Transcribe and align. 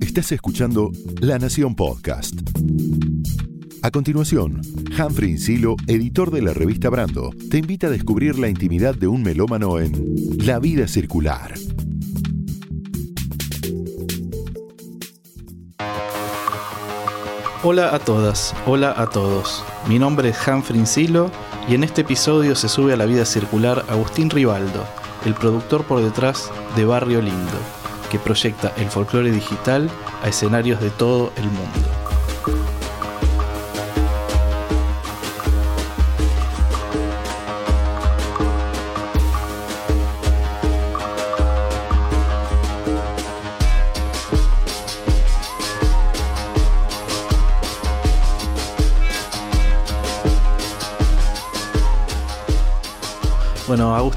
Estás 0.00 0.30
escuchando 0.32 0.92
La 1.20 1.38
Nación 1.38 1.74
Podcast. 1.74 2.34
A 3.82 3.90
continuación, 3.90 4.60
Humphrey 4.98 5.30
Insilo, 5.30 5.76
editor 5.86 6.30
de 6.30 6.42
la 6.42 6.52
revista 6.52 6.90
Brando, 6.90 7.30
te 7.50 7.58
invita 7.58 7.86
a 7.86 7.90
descubrir 7.90 8.38
la 8.38 8.48
intimidad 8.48 8.94
de 8.94 9.06
un 9.06 9.22
melómano 9.22 9.80
en 9.80 10.14
La 10.38 10.58
vida 10.58 10.86
circular. 10.86 11.54
Hola 17.62 17.94
a 17.94 17.98
todas, 17.98 18.54
hola 18.66 18.94
a 18.96 19.08
todos. 19.08 19.64
Mi 19.88 19.98
nombre 19.98 20.28
es 20.28 20.36
Humphrey 20.46 20.78
Insilo 20.78 21.30
y 21.68 21.74
en 21.74 21.84
este 21.84 22.02
episodio 22.02 22.54
se 22.54 22.68
sube 22.68 22.92
a 22.92 22.96
la 22.96 23.06
vida 23.06 23.24
circular 23.24 23.84
Agustín 23.88 24.28
Rivaldo, 24.28 24.84
el 25.24 25.34
productor 25.34 25.84
por 25.84 26.02
detrás 26.02 26.50
de 26.76 26.84
Barrio 26.84 27.22
Lindo, 27.22 27.58
que 28.10 28.18
proyecta 28.18 28.72
el 28.76 28.88
folclore 28.90 29.30
digital 29.30 29.90
a 30.22 30.28
escenarios 30.28 30.80
de 30.80 30.90
todo 30.90 31.32
el 31.36 31.44
mundo. 31.44 31.93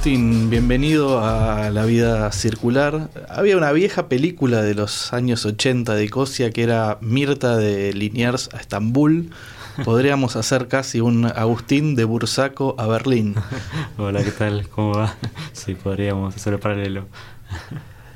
Agustín, 0.07 0.49
bienvenido 0.49 1.19
a 1.19 1.69
La 1.69 1.83
Vida 1.83 2.31
Circular. 2.31 3.09
Había 3.27 3.57
una 3.57 3.73
vieja 3.73 4.07
película 4.07 4.61
de 4.61 4.73
los 4.73 5.11
años 5.11 5.45
80 5.45 5.95
de 5.95 6.09
Cosia 6.09 6.49
que 6.49 6.63
era 6.63 6.97
Mirta 7.01 7.57
de 7.57 7.91
Liniers 7.91 8.49
a 8.53 8.57
Estambul. 8.57 9.31
Podríamos 9.83 10.37
hacer 10.37 10.69
casi 10.69 11.01
un 11.01 11.25
Agustín 11.25 11.97
de 11.97 12.05
Bursaco 12.05 12.73
a 12.77 12.87
Berlín. 12.87 13.35
Hola, 13.97 14.23
¿qué 14.23 14.31
tal? 14.31 14.69
¿Cómo 14.69 14.93
va? 14.93 15.13
Sí, 15.51 15.75
podríamos 15.75 16.33
hacer 16.33 16.53
el 16.53 16.59
paralelo. 16.59 17.07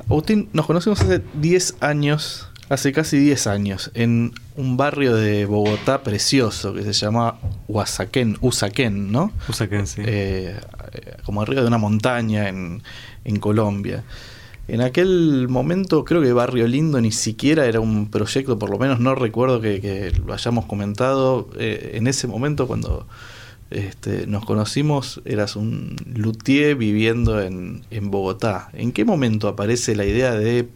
Agustín, 0.05 0.47
nos 0.53 0.67
conocemos 0.67 1.01
hace 1.01 1.21
10 1.41 1.75
años, 1.81 2.47
hace 2.69 2.93
casi 2.93 3.17
10 3.17 3.47
años, 3.47 3.91
en 3.95 4.31
un 4.55 4.77
barrio 4.77 5.15
de 5.15 5.45
Bogotá 5.45 6.03
precioso 6.03 6.73
que 6.73 6.83
se 6.83 6.93
llama 6.93 7.35
Usaquén, 7.67 8.37
Usaquén, 8.41 9.11
¿no? 9.11 9.31
Usaquén, 9.47 9.87
sí. 9.87 10.01
Eh, 10.05 10.59
como 11.23 11.41
arriba 11.41 11.61
de 11.61 11.67
una 11.67 11.77
montaña 11.77 12.49
en, 12.49 12.83
en, 13.23 13.39
Colombia. 13.39 14.03
En 14.67 14.81
aquel 14.81 15.47
momento 15.49 16.05
creo 16.05 16.21
que 16.21 16.33
Barrio 16.33 16.67
Lindo 16.67 16.99
ni 17.01 17.11
siquiera 17.11 17.65
era 17.65 17.79
un 17.79 18.09
proyecto, 18.09 18.59
por 18.59 18.69
lo 18.69 18.77
menos 18.77 18.99
no 18.99 19.15
recuerdo 19.15 19.61
que, 19.61 19.81
que 19.81 20.11
lo 20.25 20.33
hayamos 20.33 20.65
comentado. 20.65 21.49
Eh, 21.57 21.91
en 21.95 22.07
ese 22.07 22.27
momento 22.27 22.67
cuando 22.67 23.07
este, 23.71 24.27
nos 24.27 24.43
conocimos 24.43 25.21
eras 25.23 25.55
un 25.55 25.95
luthier 26.05 26.75
viviendo 26.75 27.41
en, 27.41 27.83
en 27.89 28.11
Bogotá. 28.11 28.69
¿En 28.73 28.91
qué 28.91 29.05
momento 29.05 29.47
aparece 29.47 29.95
la 29.95 30.05
idea 30.05 30.33
de 30.35 30.67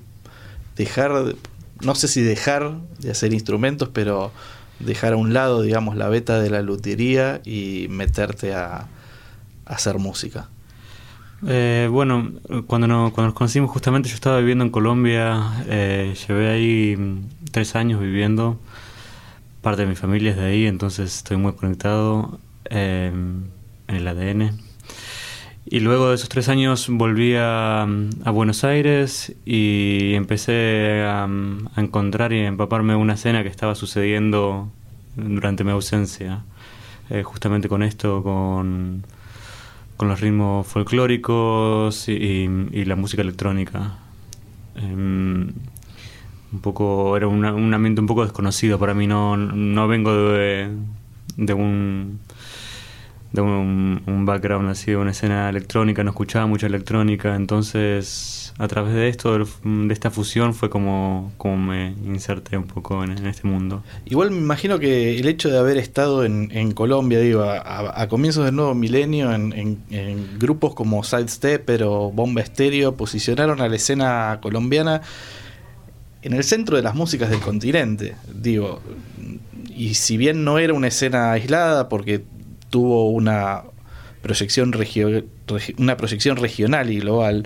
dejar, 0.78 1.36
no 1.82 1.96
sé 1.96 2.08
si 2.08 2.22
dejar 2.22 2.80
de 3.00 3.12
hacer 3.12 3.34
instrumentos, 3.34 3.90
pero 3.92 4.32
dejar 4.80 5.14
a 5.14 5.18
un 5.18 5.34
lado, 5.34 5.62
digamos, 5.62 5.96
la 5.96 6.10
beta 6.10 6.40
de 6.40 6.50
la 6.50 6.62
luthiería 6.62 7.42
y 7.46 7.88
meterte 7.90 8.54
a, 8.54 8.88
hacer 9.66 9.98
música? 9.98 10.50
Eh, 11.48 11.90
bueno, 11.92 12.32
cuando, 12.68 12.88
no, 12.88 13.12
cuando 13.12 13.30
nos 13.30 13.34
conocimos 13.34 13.72
justamente 13.72 14.10
yo 14.10 14.16
estaba 14.16 14.38
viviendo 14.40 14.64
en 14.64 14.70
Colombia, 14.70 15.64
eh, 15.68 16.16
llevé 16.28 16.50
ahí 16.50 17.22
tres 17.52 17.76
años 17.76 18.00
viviendo, 18.00 18.60
parte 19.62 19.82
de 19.82 19.88
mi 19.88 19.96
familia 19.96 20.32
es 20.32 20.38
de 20.38 20.46
ahí, 20.46 20.66
entonces 20.68 21.18
estoy 21.18 21.38
muy 21.38 21.54
conectado 21.54 22.40
eh, 22.70 23.12
en 23.88 23.96
el 23.96 24.08
ADN. 24.08 24.65
Y 25.68 25.80
luego 25.80 26.10
de 26.10 26.16
esos 26.16 26.30
tres 26.30 26.48
años 26.48 26.88
volví 26.90 27.36
a, 27.36 27.84
a 27.84 28.32
Buenos 28.32 28.64
Aires 28.64 29.36
y 29.46 30.14
empecé 30.14 31.04
a, 31.04 31.28
encontrar 31.76 32.34
y 32.34 32.42
a 32.42 32.48
empaparme 32.48 32.96
una 32.96 33.14
escena 33.14 33.42
que 33.44 33.50
estaba 33.50 33.74
sucediendo 33.76 34.70
durante 35.16 35.64
mi 35.64 35.72
ausencia, 35.72 36.44
justamente 37.24 37.68
con 37.68 37.82
esto, 37.82 38.22
con 38.22 39.04
con 39.98 40.10
los 40.10 40.20
ritmos 40.20 40.68
folclóricos 40.68 42.10
y, 42.10 42.14
y 42.72 42.86
la 42.86 42.96
música 42.96 43.22
electrónica. 43.22 43.98
Um, 44.76 45.48
un 46.52 46.62
poco 46.62 47.16
era 47.16 47.28
una, 47.28 47.54
un 47.54 47.74
ambiente 47.74 48.02
un 48.02 48.08
poco 48.08 48.24
desconocido 48.24 48.78
para 48.78 48.94
mí 48.94 49.08
no 49.08 49.38
no 49.38 49.88
vengo 49.88 50.14
de, 50.14 50.70
de 51.38 51.54
un 51.54 52.20
de 53.36 53.42
un, 53.42 54.02
un 54.08 54.26
background 54.26 54.70
así 54.70 54.92
de 54.92 54.98
una 54.98 55.12
escena 55.12 55.50
electrónica 55.50 56.04
no 56.04 56.10
escuchaba 56.10 56.48
mucha 56.48 56.68
electrónica 56.68 57.36
entonces 57.36 58.46
a 58.58 58.68
través 58.68 58.94
de 58.94 59.10
esto 59.10 59.38
de 59.38 59.94
esta 59.94 60.12
fusión 60.12 60.54
fue 60.54 60.70
como, 60.70 61.34
como 61.38 61.58
me 61.58 61.94
inserté 62.06 62.58
un 62.58 62.68
poco 62.68 63.04
en, 63.04 63.26
este 63.26 63.48
mundo. 63.48 63.84
Igual 64.06 64.32
me 64.32 64.38
imagino 64.38 64.80
que 64.80 65.20
el 65.20 65.28
hecho 65.28 65.50
de 65.50 65.58
haber 65.58 65.78
estado 65.78 66.24
en, 66.24 66.72
Colombia 66.72 67.20
digo 67.20 67.44
a, 67.44 68.08
comienzos 68.08 68.46
del 68.46 68.56
nuevo 68.56 68.74
milenio 68.74 69.34
en, 69.34 69.80
grupos 70.40 70.74
como 70.74 71.04
Sidestep 71.04 71.82
o 71.82 72.12
Bomba 72.12 72.42
Estéreo 72.42 72.96
posicionaron 72.96 73.60
a 73.62 73.68
la 73.68 73.76
escena 73.76 74.40
colombiana 74.42 75.02
en 76.22 76.34
el 76.34 76.44
centro 76.44 76.78
de 76.78 76.84
las 76.84 76.96
músicas 76.96 77.30
del 77.30 77.40
continente, 77.40 78.16
digo, 78.34 78.82
y 79.68 79.94
si 79.94 80.18
bien 80.18 80.44
no 80.44 80.58
era 80.58 80.74
una 80.74 80.88
escena 80.88 81.34
aislada 81.34 81.88
porque 81.88 82.24
tuvo 82.70 83.10
una 83.10 83.64
proyección 84.22 84.72
regio, 84.72 85.24
una 85.78 85.98
proyección 85.98 86.38
regional 86.38 86.90
y 86.90 87.00
global, 87.00 87.46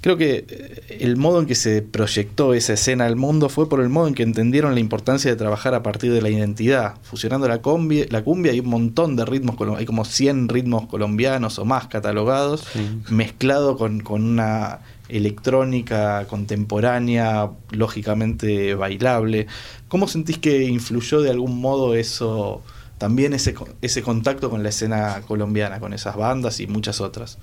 creo 0.00 0.16
que 0.16 0.84
el 0.88 1.16
modo 1.16 1.40
en 1.40 1.46
que 1.46 1.54
se 1.54 1.82
proyectó 1.82 2.54
esa 2.54 2.72
escena 2.72 3.06
al 3.06 3.16
mundo 3.16 3.48
fue 3.48 3.68
por 3.68 3.80
el 3.80 3.88
modo 3.88 4.08
en 4.08 4.14
que 4.14 4.22
entendieron 4.22 4.74
la 4.74 4.80
importancia 4.80 5.30
de 5.30 5.36
trabajar 5.36 5.74
a 5.74 5.82
partir 5.82 6.12
de 6.12 6.22
la 6.22 6.30
identidad, 6.30 6.94
fusionando 7.02 7.46
la 7.48 7.58
cumbia, 7.60 8.06
la 8.08 8.22
cumbia 8.22 8.52
hay 8.52 8.60
un 8.60 8.68
montón 8.68 9.16
de 9.16 9.24
ritmos, 9.24 9.56
hay 9.76 9.84
como 9.84 10.04
100 10.04 10.48
ritmos 10.48 10.86
colombianos 10.86 11.58
o 11.58 11.64
más 11.64 11.88
catalogados, 11.88 12.64
sí. 12.72 12.80
mezclado 13.10 13.76
con, 13.76 14.00
con 14.00 14.24
una 14.24 14.80
electrónica 15.08 16.26
contemporánea, 16.28 17.50
lógicamente 17.70 18.74
bailable. 18.74 19.48
¿Cómo 19.88 20.06
sentís 20.08 20.38
que 20.38 20.64
influyó 20.64 21.20
de 21.20 21.30
algún 21.30 21.60
modo 21.60 21.94
eso, 21.94 22.62
también 23.00 23.32
ese, 23.32 23.54
ese 23.80 24.02
contacto 24.02 24.50
con 24.50 24.62
la 24.62 24.68
escena 24.68 25.22
colombiana, 25.26 25.80
con 25.80 25.94
esas 25.94 26.16
bandas 26.16 26.60
y 26.60 26.66
muchas 26.66 27.00
otras? 27.00 27.38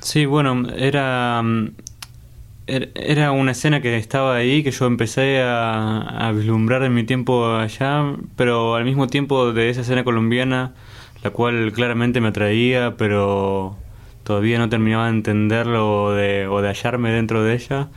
Sí, 0.00 0.26
bueno, 0.26 0.64
era, 0.76 1.44
era 2.66 3.30
una 3.30 3.52
escena 3.52 3.80
que 3.80 3.96
estaba 3.96 4.34
ahí, 4.34 4.64
que 4.64 4.72
yo 4.72 4.86
empecé 4.86 5.40
a, 5.42 6.26
a 6.26 6.32
vislumbrar 6.32 6.82
en 6.82 6.92
mi 6.92 7.04
tiempo 7.04 7.54
allá, 7.54 8.16
pero 8.34 8.74
al 8.74 8.84
mismo 8.84 9.06
tiempo 9.06 9.52
de 9.52 9.70
esa 9.70 9.82
escena 9.82 10.02
colombiana, 10.02 10.74
la 11.22 11.30
cual 11.30 11.72
claramente 11.72 12.20
me 12.20 12.28
atraía, 12.28 12.96
pero 12.98 13.76
todavía 14.24 14.58
no 14.58 14.68
terminaba 14.68 15.04
de 15.04 15.10
entenderlo 15.12 16.10
de, 16.16 16.48
o 16.48 16.60
de 16.62 16.68
hallarme 16.68 17.12
dentro 17.12 17.44
de 17.44 17.54
ella. 17.54 17.88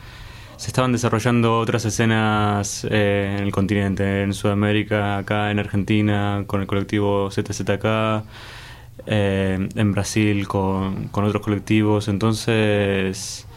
Se 0.59 0.67
estaban 0.67 0.91
desarrollando 0.91 1.57
otras 1.57 1.85
escenas 1.85 2.85
eh, 2.91 3.33
en 3.37 3.45
el 3.45 3.51
continente, 3.53 4.23
en 4.23 4.33
Sudamérica, 4.33 5.17
acá 5.17 5.51
en 5.51 5.59
Argentina, 5.59 6.43
con 6.47 6.59
el 6.59 6.67
colectivo 6.67 7.31
ZZK, 7.31 7.85
eh, 9.05 9.69
en 9.73 9.91
Brasil 9.93 10.49
con, 10.49 11.07
con 11.07 11.23
otros 11.23 11.41
colectivos. 11.43 12.09
Entonces, 12.09 13.47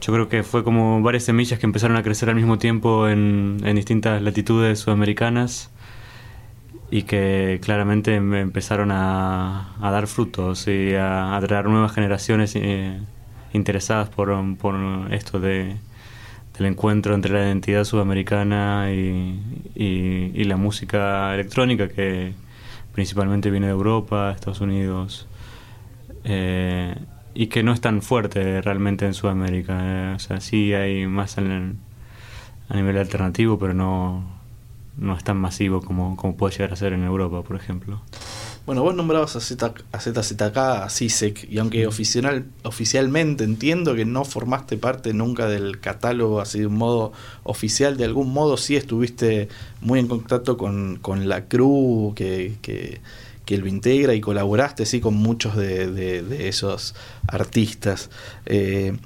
yo 0.00 0.10
creo 0.14 0.30
que 0.30 0.42
fue 0.42 0.64
como 0.64 1.02
varias 1.02 1.24
semillas 1.24 1.58
que 1.58 1.66
empezaron 1.66 1.98
a 1.98 2.02
crecer 2.02 2.30
al 2.30 2.36
mismo 2.36 2.56
tiempo 2.56 3.08
en, 3.08 3.58
distintas 3.74 4.22
latitudes 4.22 4.78
sudamericanas 4.78 5.70
y 6.90 7.02
que 7.02 7.60
claramente 7.62 8.20
me 8.20 8.40
empezaron 8.40 8.90
a, 8.90 9.76
a, 9.82 9.90
dar 9.90 10.06
frutos 10.06 10.66
y 10.66 10.94
a, 10.94 11.36
a 11.36 11.40
traer 11.42 11.66
nuevas 11.66 11.92
generaciones 11.92 12.56
eh, 12.56 12.98
interesadas 13.52 14.08
por, 14.08 14.56
por 14.56 15.12
esto 15.12 15.40
de, 15.40 15.76
del 16.58 16.66
encuentro 16.66 17.14
entre 17.14 17.32
la 17.32 17.46
identidad 17.46 17.84
sudamericana 17.84 18.90
y, 18.92 19.40
y, 19.74 20.44
la 20.44 20.56
música 20.56 21.34
electrónica 21.34 21.88
que 21.88 22.32
principalmente 22.92 23.50
viene 23.50 23.66
de 23.66 23.72
Europa, 23.72 24.32
Estados 24.32 24.60
Unidos 24.60 25.26
eh, 26.24 26.94
y 27.34 27.48
que 27.48 27.62
no 27.62 27.72
es 27.72 27.80
tan 27.80 28.00
fuerte 28.00 28.62
realmente 28.62 29.04
en 29.04 29.14
Sudamérica. 29.14 29.78
Eh, 29.80 30.14
o 30.16 30.18
sea, 30.18 30.40
sí 30.40 30.72
hay 30.72 31.06
más 31.06 31.36
en, 31.36 31.78
a 32.68 32.76
nivel 32.76 32.96
alternativo, 32.96 33.58
pero 33.58 33.74
no, 33.74 34.24
no 34.96 35.16
es 35.16 35.24
tan 35.24 35.36
masivo 35.36 35.82
como, 35.82 36.16
como 36.16 36.36
puede 36.36 36.54
llegar 36.54 36.72
a 36.72 36.76
ser 36.76 36.94
en 36.94 37.04
Europa, 37.04 37.42
por 37.42 37.56
ejemplo. 37.56 38.00
Bueno, 38.66 38.82
vos 38.82 38.96
nombrabas 38.96 39.36
a, 39.36 39.40
ZZK, 39.40 40.56
a 40.58 40.90
CISEC, 40.90 41.48
y 41.48 41.58
aunque 41.58 41.86
oficial, 41.86 42.46
oficialmente 42.64 43.44
entiendo 43.44 43.94
que 43.94 44.04
no 44.04 44.24
formaste 44.24 44.76
parte 44.76 45.12
nunca 45.12 45.46
del 45.46 45.78
catálogo 45.78 46.40
así 46.40 46.58
de 46.58 46.66
un 46.66 46.74
modo 46.74 47.12
oficial, 47.44 47.96
de 47.96 48.04
algún 48.04 48.32
modo 48.32 48.56
sí 48.56 48.74
estuviste 48.74 49.48
muy 49.80 50.00
en 50.00 50.08
contacto 50.08 50.56
con, 50.56 50.96
con 50.96 51.28
la 51.28 51.46
crew 51.46 52.12
que, 52.16 52.56
que, 52.60 53.00
que, 53.44 53.56
lo 53.56 53.68
integra 53.68 54.14
y 54.14 54.20
colaboraste 54.20 54.84
sí 54.84 55.00
con 55.00 55.14
muchos 55.14 55.56
de, 55.56 55.92
de, 55.92 56.48
esos 56.48 56.96
artistas. 57.28 58.10
Eh, 58.46 58.96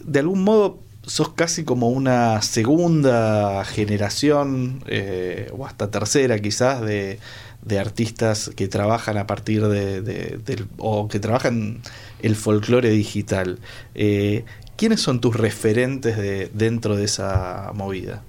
de 0.00 0.18
algún 0.18 0.42
modo 0.42 0.80
sos 1.06 1.30
casi 1.30 1.64
como 1.64 1.90
una 1.90 2.42
segunda 2.42 3.64
generación, 3.64 4.82
eh, 4.86 5.48
o 5.56 5.66
hasta 5.66 5.90
tercera 5.90 6.38
quizás, 6.40 6.80
de 6.80 7.18
de 7.64 7.78
artistas 7.78 8.50
que 8.54 8.68
trabajan 8.68 9.16
a 9.16 9.26
partir 9.26 9.66
de, 9.66 10.64
o 10.78 11.08
que 11.08 11.18
trabajan 11.18 11.80
el 12.22 12.36
folclore 12.36 12.90
digital. 12.90 13.58
Eh, 13.94 14.44
¿Quiénes 14.76 15.00
son 15.00 15.20
tus 15.20 15.36
referentes 15.36 16.16
de, 16.16 16.50
dentro 16.52 16.96
de 16.96 17.04
esa 17.04 17.70
movida? 17.74 18.22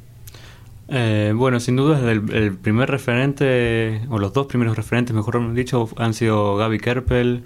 Eh, 0.87 1.33
bueno, 1.35 1.59
sin 1.59 1.75
duda 1.75 2.11
el, 2.11 2.55
primer 2.57 2.89
referente, 2.89 4.01
o 4.09 4.19
los 4.19 4.33
dos 4.33 4.45
primeros 4.45 4.77
referentes, 4.77 5.15
mejor 5.15 5.53
dicho, 5.53 5.89
han 5.97 6.13
sido 6.13 6.55
Gaby 6.57 6.79
Kerpel, 6.79 7.43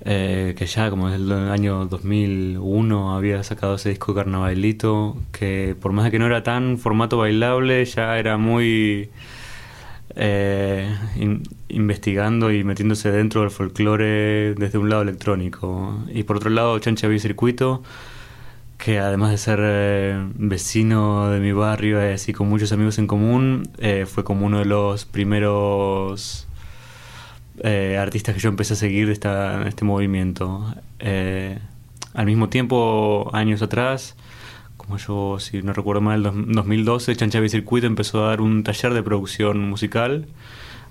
eh, 0.00 0.54
que 0.56 0.66
ya 0.66 0.88
como 0.88 1.10
desde 1.10 1.24
el 1.24 1.32
año 1.50 1.84
2001 1.86 3.14
había 3.14 3.42
sacado 3.42 3.74
ese 3.74 3.90
disco 3.90 4.14
Carnavalito, 4.14 5.16
que 5.32 5.76
por 5.78 5.92
más 5.92 6.06
de 6.06 6.10
que 6.10 6.18
no 6.18 6.26
era 6.26 6.42
tan 6.42 6.78
formato 6.78 7.18
bailable, 7.18 7.84
ya 7.84 8.18
era 8.18 8.38
muy 8.38 9.10
eh, 10.16 10.96
investigando 11.68 12.50
y 12.50 12.64
metiéndose 12.64 13.12
dentro 13.12 13.42
del 13.42 13.50
folclore 13.50 14.54
desde 14.54 14.78
un 14.78 14.88
lado 14.88 15.02
electrónico. 15.02 15.98
Y 16.12 16.22
por 16.24 16.36
otro 16.36 16.50
lado, 16.50 16.78
Chancha 16.78 17.08
Circuito, 17.18 17.82
que 18.78 18.98
además 18.98 19.30
de 19.30 19.38
ser 19.38 19.58
eh, 19.62 20.26
vecino 20.34 21.30
de 21.30 21.40
mi 21.40 21.52
barrio 21.52 22.00
y 22.00 22.12
así 22.12 22.32
con 22.32 22.48
muchos 22.48 22.72
amigos 22.72 22.98
en 22.98 23.06
común, 23.06 23.68
eh, 23.78 24.06
fue 24.06 24.24
como 24.24 24.46
uno 24.46 24.58
de 24.58 24.64
los 24.64 25.04
primeros 25.04 26.46
eh, 27.62 27.98
artistas 28.00 28.34
que 28.34 28.40
yo 28.40 28.48
empecé 28.48 28.74
a 28.74 28.76
seguir 28.76 29.06
de 29.06 29.12
esta, 29.12 29.66
este 29.68 29.84
movimiento. 29.84 30.74
al 32.14 32.26
mismo 32.26 32.48
tiempo, 32.48 33.30
años 33.34 33.60
atrás, 33.60 34.16
como 34.86 34.98
yo, 34.98 35.40
si 35.40 35.62
no 35.62 35.72
recuerdo 35.72 36.00
mal, 36.00 36.24
en 36.26 36.52
2012, 36.52 37.16
Chanchavi 37.16 37.48
Circuito 37.48 37.86
empezó 37.86 38.24
a 38.24 38.28
dar 38.28 38.40
un 38.40 38.62
taller 38.62 38.94
de 38.94 39.02
producción 39.02 39.68
musical 39.68 40.26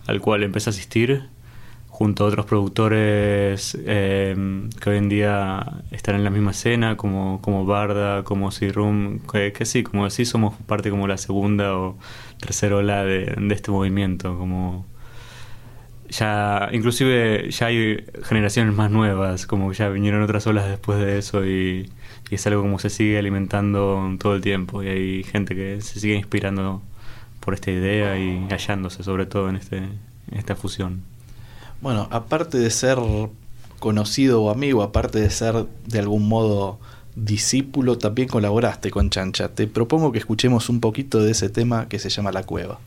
al 0.05 0.19
cual 0.21 0.43
empecé 0.43 0.69
a 0.69 0.71
asistir 0.71 1.29
junto 1.87 2.25
a 2.25 2.27
otros 2.27 2.45
productores 2.45 3.77
em, 3.85 4.69
que 4.69 4.89
hoy 4.89 4.97
en 4.97 5.07
día 5.07 5.81
están 5.91 6.15
en 6.15 6.25
la 6.25 6.29
misma 6.29 6.51
escena, 6.51 6.97
como, 6.97 7.41
como 7.41 7.65
Barda, 7.65 8.23
como 8.23 8.51
C-Room, 8.51 9.21
que, 9.31 9.65
sí, 9.65 9.83
como 9.83 10.07
decís, 10.09 10.27
somos 10.27 10.55
parte 10.67 10.89
como 10.89 11.07
la 11.07 11.17
segunda 11.17 11.77
o 11.77 11.97
tercera 12.39 12.75
ola 12.75 13.05
de, 13.05 13.33
de 13.39 13.55
este 13.55 13.71
movimiento, 13.71 14.37
como 14.37 14.85
ya 16.09 16.69
inclusive 16.73 17.49
ya 17.49 17.67
hay 17.67 18.05
generaciones 18.23 18.75
más 18.75 18.91
nuevas, 18.91 19.47
como 19.47 19.71
ya 19.71 19.89
vinieron 19.89 20.21
otras 20.21 20.45
olas 20.47 20.67
después 20.67 20.99
de 20.99 21.17
eso 21.17 21.45
y 21.45 21.89
y 22.29 22.35
es 22.35 22.47
algo 22.47 22.61
como 22.61 22.79
se 22.79 22.89
sigue 22.89 23.17
alimentando 23.17 24.15
todo 24.19 24.35
el 24.35 24.41
tiempo 24.41 24.83
y 24.83 24.87
hay 24.87 25.23
gente 25.23 25.55
que 25.55 25.81
se 25.81 25.99
sigue 25.99 26.15
inspirando 26.15 26.81
por 27.39 27.53
esta 27.53 27.71
idea 27.71 28.17
y 28.17 28.47
hallándose 28.49 29.03
sobre 29.03 29.25
todo 29.25 29.49
en, 29.49 29.55
este, 29.55 29.83
esta 30.31 30.55
fusión. 30.55 31.03
Bueno, 31.81 32.07
aparte 32.11 32.57
de 32.57 32.71
ser 32.71 32.97
conocido 33.79 34.41
o 34.41 34.49
amigo, 34.49 34.81
aparte 34.81 35.19
de 35.19 35.29
ser 35.29 35.67
de 35.85 35.99
algún 35.99 36.27
modo 36.27 36.79
discípulo, 37.15 37.97
también 37.97 38.27
colaboraste 38.27 38.89
con 38.89 39.09
Chancha. 39.09 39.49
Te 39.49 39.67
propongo 39.67 40.11
que 40.11 40.19
escuchemos 40.19 40.69
un 40.69 40.79
poquito 40.79 41.21
de 41.21 41.31
ese 41.31 41.49
tema 41.49 41.87
que 41.87 41.99
se 41.99 42.09
llama 42.09 42.31
La 42.31 42.43
Cueva. 42.43 42.79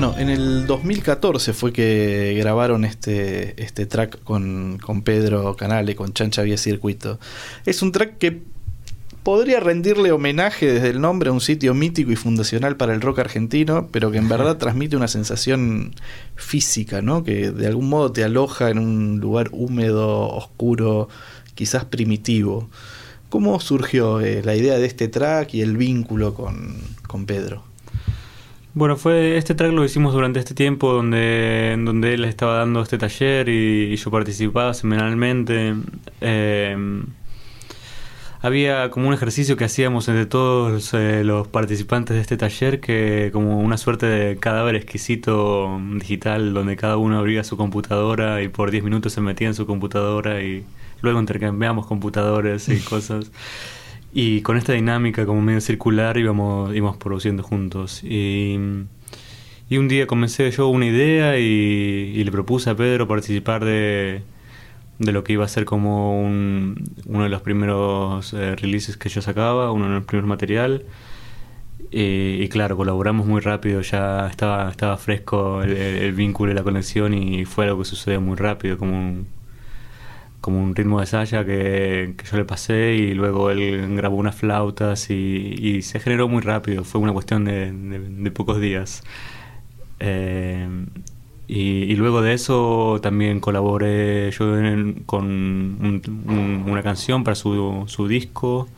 Bueno, 0.00 0.14
en 0.16 0.28
el 0.28 0.68
2014 0.68 1.52
fue 1.52 1.72
que 1.72 2.32
grabaron 2.38 2.84
este, 2.84 3.60
este 3.60 3.84
track 3.84 4.22
con, 4.22 4.78
Pedro 5.02 5.56
Canale, 5.56 5.96
con 5.96 6.12
Chancha 6.12 6.42
Vía 6.42 6.56
Circuito. 6.56 7.18
Es 7.66 7.82
un 7.82 7.90
track 7.90 8.16
que 8.18 8.40
podría 9.24 9.58
rendirle 9.58 10.12
homenaje 10.12 10.72
desde 10.72 10.90
el 10.90 11.00
nombre 11.00 11.30
a 11.30 11.32
un 11.32 11.40
sitio 11.40 11.74
mítico 11.74 12.12
y 12.12 12.14
fundacional 12.14 12.76
para 12.76 12.94
el 12.94 13.00
rock 13.00 13.18
argentino, 13.18 13.88
pero 13.90 14.12
que 14.12 14.18
en 14.18 14.28
verdad 14.28 14.56
transmite 14.56 14.96
una 14.96 15.08
sensación 15.08 15.96
física, 16.36 17.02
¿no? 17.02 17.24
Que 17.24 17.50
de 17.50 17.66
algún 17.66 17.88
modo 17.88 18.12
te 18.12 18.22
aloja 18.22 18.70
en 18.70 18.78
un 18.78 19.18
lugar 19.18 19.48
húmedo, 19.50 20.28
oscuro, 20.28 21.08
quizás 21.56 21.84
primitivo. 21.86 22.70
¿Cómo 23.30 23.58
surgió 23.58 24.20
eh, 24.20 24.42
la 24.44 24.54
idea 24.54 24.78
de 24.78 24.86
este 24.86 25.08
track 25.08 25.54
y 25.54 25.62
el 25.62 25.76
vínculo 25.76 26.34
con, 26.34 26.76
con 27.08 27.26
Pedro? 27.26 27.67
Bueno, 28.78 28.96
fue 28.96 29.36
este 29.36 29.56
track 29.56 29.72
lo 29.72 29.84
hicimos 29.84 30.12
durante 30.12 30.38
este 30.38 30.54
tiempo 30.54 30.92
donde, 30.92 31.74
donde 31.84 32.14
él 32.14 32.24
estaba 32.24 32.58
dando 32.58 32.80
este 32.80 32.96
taller 32.96 33.48
y, 33.48 33.96
yo 33.96 34.08
participaba 34.12 34.72
semanalmente. 34.72 35.74
Em, 36.20 37.06
había 38.40 38.90
como 38.92 39.08
un 39.08 39.14
ejercicio 39.14 39.56
que 39.56 39.64
hacíamos 39.64 40.06
entre 40.06 40.26
todos 40.26 40.94
eh, 40.94 41.24
los 41.24 41.48
participantes 41.48 42.14
de 42.14 42.20
este 42.22 42.36
taller 42.36 42.78
que 42.78 43.30
como 43.32 43.58
una 43.58 43.78
suerte 43.78 44.06
de 44.06 44.36
cadáver 44.36 44.76
exquisito 44.76 45.80
digital 45.96 46.54
donde 46.54 46.76
cada 46.76 46.98
uno 46.98 47.18
abría 47.18 47.42
su 47.42 47.56
computadora 47.56 48.42
y 48.42 48.48
por 48.48 48.70
10 48.70 48.84
minutos 48.84 49.12
se 49.12 49.20
metía 49.20 49.48
en 49.48 49.54
su 49.54 49.66
computadora 49.66 50.40
y 50.40 50.64
luego 51.02 51.18
intercambiamos 51.18 51.84
computadores 51.84 52.68
y 52.68 52.78
cosas. 52.88 53.32
Y 54.12 54.40
con 54.42 54.56
esta 54.56 54.72
dinámica 54.72 55.26
como 55.26 55.42
medio 55.42 55.60
circular 55.60 56.16
íbamos, 56.16 56.74
íbamos 56.74 56.96
produciendo 56.96 57.42
juntos. 57.42 58.02
Y, 58.02 58.56
un 58.56 59.88
día 59.88 60.06
comencé 60.06 60.50
yo 60.50 60.68
una 60.68 60.86
idea 60.86 61.38
y, 61.38 62.24
le 62.24 62.32
propuse 62.32 62.70
a 62.70 62.74
Pedro 62.76 63.06
participar 63.06 63.64
de, 63.64 64.22
de 64.98 65.12
lo 65.12 65.24
que 65.24 65.34
iba 65.34 65.44
a 65.44 65.48
ser 65.48 65.64
como 65.64 66.20
un, 66.20 66.90
uno 67.06 67.24
de 67.24 67.28
los 67.28 67.42
primeros 67.42 68.32
eh, 68.32 68.56
releases 68.56 68.96
que 68.96 69.08
yo 69.08 69.20
sacaba, 69.22 69.72
uno 69.72 69.86
de 69.86 69.94
los 69.96 70.04
primeros 70.04 70.28
material. 70.28 70.84
Y, 71.90 72.48
claro, 72.48 72.76
colaboramos 72.76 73.26
muy 73.26 73.40
rápido, 73.40 73.80
ya 73.80 74.26
estaba, 74.28 74.70
estaba 74.70 74.98
fresco 74.98 75.62
el, 75.62 75.74
el, 75.76 76.12
vínculo 76.12 76.52
y 76.52 76.54
la 76.54 76.62
conexión 76.62 77.14
y 77.14 77.46
fue 77.46 77.64
algo 77.64 77.78
que 77.78 77.86
sucedió 77.86 78.20
muy 78.20 78.36
rápido, 78.36 78.76
como 78.76 79.24
como 80.40 80.62
un 80.62 80.74
ritmo 80.74 81.00
de 81.00 81.06
saya 81.06 81.44
que, 81.44 82.14
yo 82.30 82.36
le 82.36 82.44
pasé 82.44 82.94
y 82.94 83.14
luego 83.14 83.50
él 83.50 83.96
grabó 83.96 84.16
unas 84.16 84.36
flautas 84.36 85.10
y, 85.10 85.82
se 85.82 86.00
generó 86.00 86.28
muy 86.28 86.42
rápido, 86.42 86.84
fue 86.84 87.00
una 87.00 87.12
cuestión 87.12 87.44
de, 87.44 88.30
pocos 88.30 88.60
días. 88.60 89.02
Eh, 90.00 90.68
y, 91.48 91.96
luego 91.96 92.22
de 92.22 92.34
eso 92.34 93.00
también 93.02 93.40
colaboré 93.40 94.30
yo 94.32 94.54
con 95.06 96.02
una 96.66 96.82
canción 96.82 97.24
para 97.24 97.34
su, 97.34 97.84
su 97.86 98.06
disco. 98.08 98.68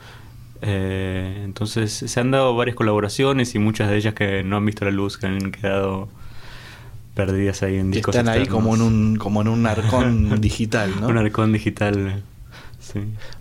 Eh, 0.62 1.40
entonces 1.44 1.92
se 1.92 2.20
han 2.20 2.30
dado 2.30 2.54
varias 2.54 2.76
colaboraciones 2.76 3.54
y 3.54 3.58
muchas 3.58 3.90
de 3.90 3.96
ellas 3.96 4.14
que 4.14 4.42
no 4.44 4.56
han 4.56 4.66
visto 4.66 4.84
la 4.84 4.90
luz, 4.90 5.18
que 5.18 5.26
han 5.26 5.52
quedado 5.52 6.08
perdidas 7.14 7.62
ahí 7.62 7.76
en 7.76 7.90
discos. 7.90 8.14
Están 8.14 8.28
ahí 8.28 8.46
como 8.46 8.74
en 8.74 8.82
un, 8.82 9.16
como 9.16 9.42
en 9.42 9.48
un 9.48 9.66
arcón 9.66 10.40
digital, 10.40 10.92
¿no? 11.00 11.08
Un 11.08 11.18
arcón 11.18 11.52
digital. 11.52 12.22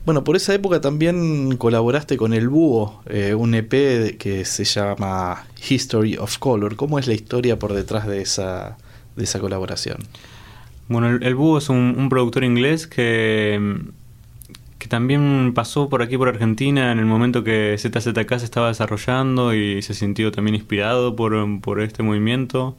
Bueno, 0.05 0.23
por 0.23 0.35
esa 0.35 0.53
época 0.53 0.81
también 0.81 1.55
colaboraste 1.57 2.17
con 2.17 2.33
El 2.33 2.49
Búho, 2.49 3.01
eh, 3.07 3.33
un 3.33 3.53
EP 3.55 4.17
que 4.17 4.45
se 4.45 4.63
llama 4.63 5.45
History 5.69 6.17
of 6.17 6.37
Color. 6.37 6.75
¿Cómo 6.75 6.99
es 6.99 7.07
la 7.07 7.13
historia 7.13 7.57
por 7.57 7.73
detrás 7.73 8.07
de 8.07 8.21
esa, 8.21 8.77
de 9.15 9.23
esa 9.23 9.39
colaboración? 9.39 9.97
Bueno, 10.87 11.07
El, 11.07 11.35
Búho 11.35 11.59
es 11.59 11.69
un, 11.69 12.07
productor 12.09 12.43
inglés 12.43 12.87
que, 12.87 13.77
que 14.77 14.87
también 14.87 15.53
pasó 15.53 15.89
por 15.89 16.01
aquí, 16.01 16.17
por 16.17 16.27
Argentina, 16.27 16.91
en 16.91 16.99
el 16.99 17.05
momento 17.05 17.43
que 17.43 17.75
ZZK 17.77 18.37
se 18.37 18.45
estaba 18.45 18.67
desarrollando 18.67 19.53
y 19.53 19.81
se 19.81 19.93
sintió 19.93 20.31
también 20.31 20.55
inspirado 20.55 21.15
por, 21.15 21.61
por 21.61 21.81
este 21.81 22.03
movimiento 22.03 22.75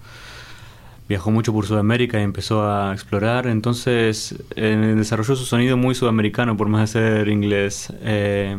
viajó 1.11 1.33
mucho 1.33 1.53
por 1.53 1.67
Sudamérica 1.67 2.21
y 2.21 2.23
empezó 2.23 2.63
a 2.63 2.93
explorar, 2.93 3.49
entonces 3.49 4.37
eh, 4.55 4.95
desarrolló 4.97 5.35
su 5.35 5.45
sonido 5.45 5.77
muy 5.77 5.97
sudamericano 5.97 6.57
por 6.57 6.69
más 6.69 6.93
de 6.93 7.01
ser 7.01 7.29
inglés. 7.29 7.93
Eh, 8.03 8.57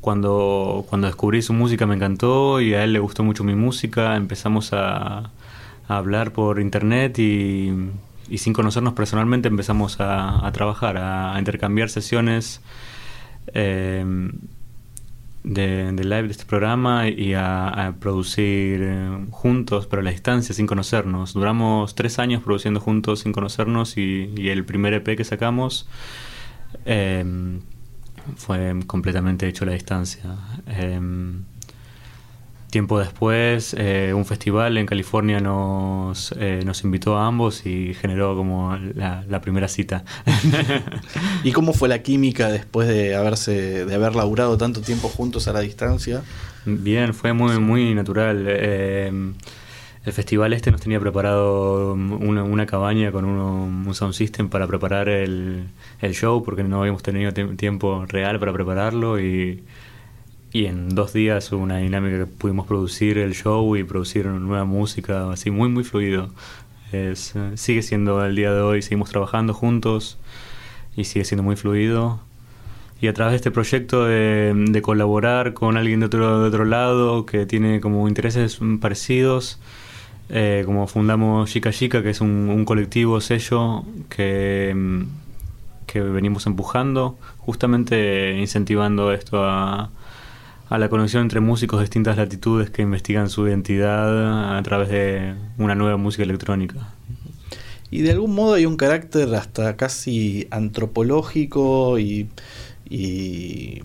cuando, 0.00 0.86
cuando 0.88 1.08
descubrí 1.08 1.42
su 1.42 1.52
música 1.52 1.84
me 1.86 1.94
encantó 1.94 2.58
y 2.62 2.72
a 2.72 2.82
él 2.82 2.94
le 2.94 3.00
gustó 3.00 3.22
mucho 3.22 3.44
mi 3.44 3.54
música, 3.54 4.16
empezamos 4.16 4.72
a, 4.72 5.30
hablar 5.88 6.32
por 6.32 6.58
internet 6.58 7.18
y, 7.18 7.70
sin 8.38 8.54
conocernos 8.54 8.94
personalmente 8.94 9.48
empezamos 9.48 9.98
a, 10.00 10.50
trabajar, 10.54 10.96
a, 10.96 11.38
intercambiar 11.38 11.90
sesiones. 11.90 12.62
Eh, 13.52 14.06
de, 15.44 15.92
live 15.92 16.24
de 16.24 16.30
este 16.30 16.44
programa 16.44 17.08
y 17.08 17.34
a, 17.34 17.94
producir 18.00 18.80
eh, 18.82 19.26
juntos, 19.30 19.86
pero 19.86 20.00
a 20.00 20.04
la 20.04 20.10
distancia, 20.10 20.54
sin 20.54 20.66
conocernos. 20.66 21.34
Duramos 21.34 21.94
tres 21.94 22.18
años 22.18 22.42
produciendo 22.42 22.80
juntos 22.80 23.20
sin 23.20 23.32
conocernos 23.32 23.96
y, 23.96 24.32
el 24.48 24.64
primer 24.64 24.94
EP 24.94 25.16
que 25.16 25.24
sacamos 25.24 25.88
em, 26.84 27.60
fue 28.36 28.74
completamente 28.86 29.48
hecho 29.48 29.64
a 29.64 29.68
la 29.68 29.72
distancia. 29.74 30.36
Em, 30.66 31.44
Tiempo 32.72 32.98
después, 32.98 33.76
eh, 33.78 34.14
un 34.14 34.24
festival 34.24 34.78
en 34.78 34.86
California 34.86 35.40
nos, 35.40 36.34
eh, 36.38 36.62
nos 36.64 36.84
invitó 36.84 37.18
a 37.18 37.26
ambos 37.26 37.66
y 37.66 37.92
generó 37.92 38.34
como 38.34 38.74
la, 38.94 39.40
primera 39.42 39.68
cita. 39.68 40.06
¿Y 41.44 41.52
cómo 41.52 41.74
fue 41.74 41.90
la 41.90 42.02
química 42.02 42.48
después 42.48 42.88
de 42.88 43.14
haberse 43.14 43.84
de 43.84 43.94
haber 43.94 44.16
laburado 44.16 44.56
tanto 44.56 44.80
tiempo 44.80 45.10
juntos 45.10 45.48
a 45.48 45.52
la 45.52 45.60
distancia? 45.60 46.22
Bien, 46.64 47.12
fue 47.12 47.34
muy 47.34 47.58
muy 47.58 47.94
natural. 47.94 48.46
Eh, 48.48 49.12
el 50.06 50.12
festival 50.14 50.54
este 50.54 50.70
nos 50.70 50.80
tenía 50.80 50.98
preparado 50.98 51.92
una, 51.92 52.42
una 52.42 52.64
cabaña 52.64 53.12
con 53.12 53.26
un 53.26 53.94
sound 53.94 54.14
system 54.14 54.48
para 54.48 54.66
preparar 54.66 55.10
el, 55.10 55.64
el 56.00 56.14
show 56.14 56.42
porque 56.42 56.64
no 56.64 56.80
habíamos 56.80 57.02
tenido 57.02 57.34
tiempo 57.34 58.06
real 58.08 58.38
para 58.40 58.54
prepararlo 58.54 59.20
y 59.20 59.62
y 60.52 60.66
en 60.66 60.90
dos 60.94 61.12
días 61.14 61.50
hubo 61.52 61.62
una 61.62 61.78
dinámica 61.78 62.18
que 62.18 62.26
pudimos 62.26 62.66
producir 62.66 63.16
el 63.16 63.34
show 63.34 63.74
y 63.76 63.84
producir 63.84 64.26
nueva 64.26 64.64
música, 64.64 65.30
así 65.32 65.50
muy, 65.50 65.70
muy 65.70 65.82
fluido. 65.82 66.28
Eh, 66.92 67.14
sigue 67.54 67.80
siendo 67.82 68.22
el 68.22 68.36
día 68.36 68.52
de 68.52 68.60
hoy, 68.60 68.82
seguimos 68.82 69.08
trabajando 69.08 69.54
juntos 69.54 70.18
y 70.94 71.04
sigue 71.04 71.24
siendo 71.24 71.42
muy 71.42 71.56
fluido. 71.56 72.20
Y 73.00 73.08
a 73.08 73.14
través 73.14 73.32
de 73.32 73.36
este 73.36 73.50
proyecto 73.50 74.04
de, 74.04 74.80
colaborar 74.82 75.54
con 75.54 75.76
alguien 75.78 76.00
de 76.00 76.06
otro, 76.06 76.42
de 76.42 76.48
otro 76.48 76.66
lado 76.66 77.24
que 77.24 77.46
tiene 77.46 77.80
como 77.80 78.06
intereses 78.06 78.60
parecidos, 78.80 79.58
eh, 80.28 80.62
como 80.66 80.86
fundamos 80.86 81.50
Chica 81.50 81.72
Chica, 81.72 82.02
que 82.02 82.10
es 82.10 82.20
un, 82.20 82.50
un 82.50 82.64
colectivo 82.66 83.20
sello 83.22 83.84
que, 84.10 85.04
que 85.86 86.00
venimos 86.00 86.46
empujando, 86.46 87.18
justamente 87.38 88.36
incentivando 88.38 89.12
esto 89.12 89.42
a 89.44 89.90
a 90.72 90.78
la 90.78 90.88
conexión 90.88 91.24
entre 91.24 91.40
músicos 91.40 91.80
de 91.80 91.84
distintas 91.84 92.16
latitudes 92.16 92.70
que 92.70 92.80
investigan 92.80 93.28
su 93.28 93.46
identidad 93.46 94.56
a 94.56 94.62
través 94.62 94.88
de 94.88 95.34
una 95.58 95.74
nueva 95.74 95.98
música 95.98 96.22
electrónica. 96.22 96.94
Y 97.90 98.00
de 98.00 98.12
algún 98.12 98.34
modo 98.34 98.54
hay 98.54 98.64
un 98.64 98.78
carácter 98.78 99.34
hasta 99.34 99.76
casi 99.76 100.48
antropológico 100.50 101.98
y, 101.98 102.30
y 102.88 103.82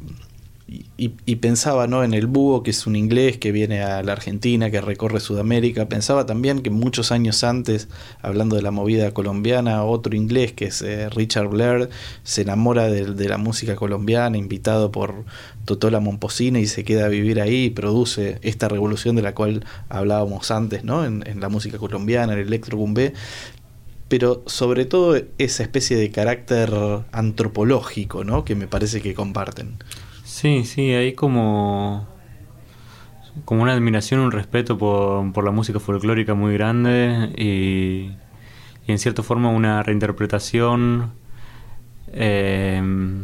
y, 0.69 1.35
pensaba 1.37 1.87
¿no? 1.87 2.03
en 2.03 2.13
el 2.13 2.27
búho, 2.27 2.61
que 2.61 2.71
es 2.71 2.87
un 2.87 2.97
inglés 2.97 3.37
que 3.37 3.53
viene 3.53 3.83
a 3.83 4.03
la 4.03 4.11
Argentina, 4.11 4.69
que 4.69 4.81
recorre 4.81 5.21
Sudamérica. 5.21 5.87
Pensaba 5.87 6.25
también 6.25 6.61
que 6.61 6.69
muchos 6.69 7.13
años 7.13 7.45
antes, 7.45 7.87
hablando 8.21 8.57
de 8.57 8.61
la 8.61 8.71
movida 8.71 9.13
colombiana, 9.13 9.85
otro 9.85 10.13
inglés, 10.13 10.51
que 10.51 10.65
es 10.65 10.81
eh, 10.81 11.09
Richard 11.09 11.47
Blair, 11.47 11.89
se 12.23 12.41
enamora 12.41 12.89
de, 12.89 13.29
la 13.29 13.37
música 13.37 13.75
colombiana, 13.75 14.37
invitado 14.37 14.91
por 14.91 15.23
Totola 15.63 16.01
Momposina, 16.01 16.59
y 16.59 16.67
se 16.67 16.83
queda 16.83 17.05
a 17.05 17.09
vivir 17.09 17.39
ahí 17.39 17.65
y 17.65 17.69
produce 17.69 18.39
esta 18.41 18.67
revolución 18.67 19.15
de 19.15 19.21
la 19.21 19.33
cual 19.33 19.65
hablábamos 19.87 20.51
antes, 20.51 20.83
¿no? 20.83 21.05
en, 21.05 21.23
la 21.39 21.49
música 21.49 21.77
colombiana, 21.77 22.33
el 22.33 22.39
electro 22.39 22.77
bumbé 22.77 23.13
pero 24.07 24.41
sobre 24.45 24.85
todo 24.85 25.21
esa 25.37 25.63
especie 25.63 25.97
de 25.97 26.09
carácter 26.11 26.73
antropológico, 27.11 28.23
¿no? 28.23 28.45
que 28.45 28.55
me 28.55 28.65
parece 28.65 29.01
que 29.01 29.13
comparten. 29.13 29.77
Sí, 30.37 30.65
sí, 30.65 30.91
hay 30.91 31.13
como, 31.13 32.07
como 33.43 33.63
una 33.63 33.73
admiración, 33.73 34.19
un 34.19 34.31
respeto 34.31 34.77
por, 34.77 35.33
por 35.33 35.43
la 35.43 35.49
música 35.49 35.79
folclórica 35.79 36.35
muy 36.35 36.53
grande 36.53 37.33
y, 37.35 38.11
en 38.85 38.99
cierta 38.99 39.23
forma 39.23 39.49
una 39.49 39.81
reinterpretación 39.81 41.13
eh, 42.13 42.79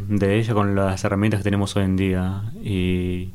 de 0.09 0.39
ella 0.39 0.55
con 0.55 0.73
las 0.73 1.03
herramientas 1.03 1.41
que 1.41 1.43
tenemos 1.43 1.75
hoy 1.75 1.83
en 1.83 1.97
día 1.97 2.51
y, 2.63 3.29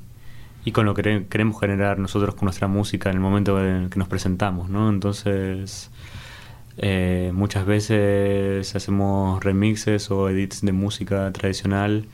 y 0.65 0.73
con 0.73 0.85
lo 0.85 0.95
que 0.95 1.27
queremos 1.31 1.61
generar 1.61 2.01
nosotros 2.01 2.35
con 2.35 2.47
nuestra 2.47 2.67
música 2.67 3.11
en 3.11 3.15
el 3.15 3.21
momento 3.21 3.65
en 3.65 3.91
que 3.91 3.99
nos 4.01 4.09
presentamos, 4.09 4.69
¿no? 4.69 4.89
Entonces... 4.91 5.91
Eh, 6.81 7.33
muchas 7.35 7.67
veces 7.67 8.77
hacemos 8.77 9.43
remixes 9.43 10.13
o 10.13 10.29
edits 10.29 10.61
de 10.61 10.71
música 10.71 11.33
tradicional 11.33 12.07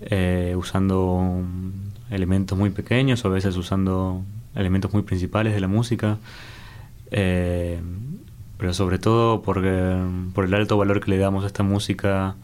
eh, 0.00 0.54
usando 0.56 1.42
elementos 2.10 2.56
muy 2.56 2.70
pequeños 2.70 3.24
o 3.24 3.28
a 3.28 3.30
veces 3.30 3.56
usando 3.56 4.22
elementos 4.54 4.92
muy 4.92 5.02
principales 5.02 5.54
de 5.54 5.60
la 5.60 5.68
música, 5.68 6.18
eh, 7.10 7.80
pero 8.58 8.74
sobre 8.74 8.98
todo 8.98 9.42
porque, 9.42 9.96
por 10.34 10.44
el 10.44 10.54
alto 10.54 10.76
valor 10.76 11.00
que 11.00 11.10
le 11.10 11.18
damos 11.18 11.44
a 11.44 11.46
esta 11.46 11.62
música 11.62 12.36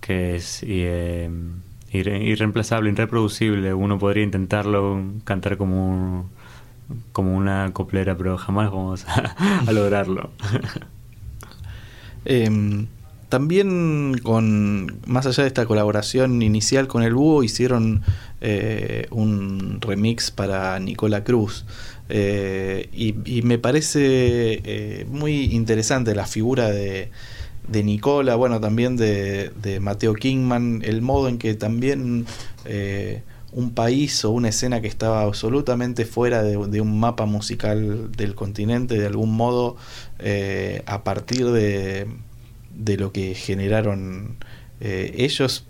que 0.00 0.36
es 0.36 0.64
eh, 0.66 1.30
irreemplazable, 1.90 2.90
irreproducible. 2.90 3.74
Uno 3.74 3.98
podría 3.98 4.24
intentarlo 4.24 5.02
cantar 5.24 5.56
como, 5.56 6.28
como 7.12 7.36
una 7.36 7.72
coplera, 7.72 8.16
pero 8.16 8.36
jamás 8.38 8.70
vamos 8.70 9.06
a, 9.08 9.64
lograrlo. 9.72 10.30
eh, 12.24 12.86
también 13.36 14.18
con 14.22 14.98
más 15.06 15.26
allá 15.26 15.42
de 15.42 15.48
esta 15.48 15.66
colaboración 15.66 16.40
inicial 16.40 16.86
con 16.88 17.02
el 17.02 17.12
búho 17.12 17.42
hicieron 17.42 18.00
eh, 18.40 19.08
un 19.10 19.78
remix 19.82 20.30
para 20.30 20.78
Nicola 20.78 21.22
Cruz. 21.22 21.66
Eh, 22.08 22.88
y, 22.94 23.42
me 23.42 23.58
parece 23.58 24.62
eh, 24.64 25.06
muy 25.10 25.54
interesante 25.54 26.14
la 26.14 26.24
figura 26.24 26.70
de, 26.70 27.10
de 27.68 27.82
Nicola 27.82 28.36
bueno 28.36 28.58
también 28.58 28.96
de, 28.96 29.50
de, 29.60 29.80
Mateo 29.80 30.14
Kingman 30.14 30.80
el 30.82 31.02
modo 31.02 31.28
en 31.28 31.36
que 31.36 31.52
también 31.52 32.24
un 33.52 33.70
país 33.74 34.24
o 34.24 34.30
una 34.30 34.48
escena 34.48 34.80
que 34.80 34.88
estaba 34.88 35.20
absolutamente 35.24 36.06
fuera 36.06 36.42
de, 36.42 36.56
de 36.68 36.80
un 36.80 36.98
mapa 36.98 37.26
musical 37.26 38.10
del 38.12 38.34
continente 38.34 38.98
de 38.98 39.06
algún 39.06 39.36
modo 39.36 39.76
a 40.86 41.04
partir 41.04 41.50
de 41.50 42.06
de 42.76 42.96
lo 42.96 43.12
que 43.12 43.34
generaron 43.34 44.36
eh, 44.80 45.14
ellos, 45.16 45.66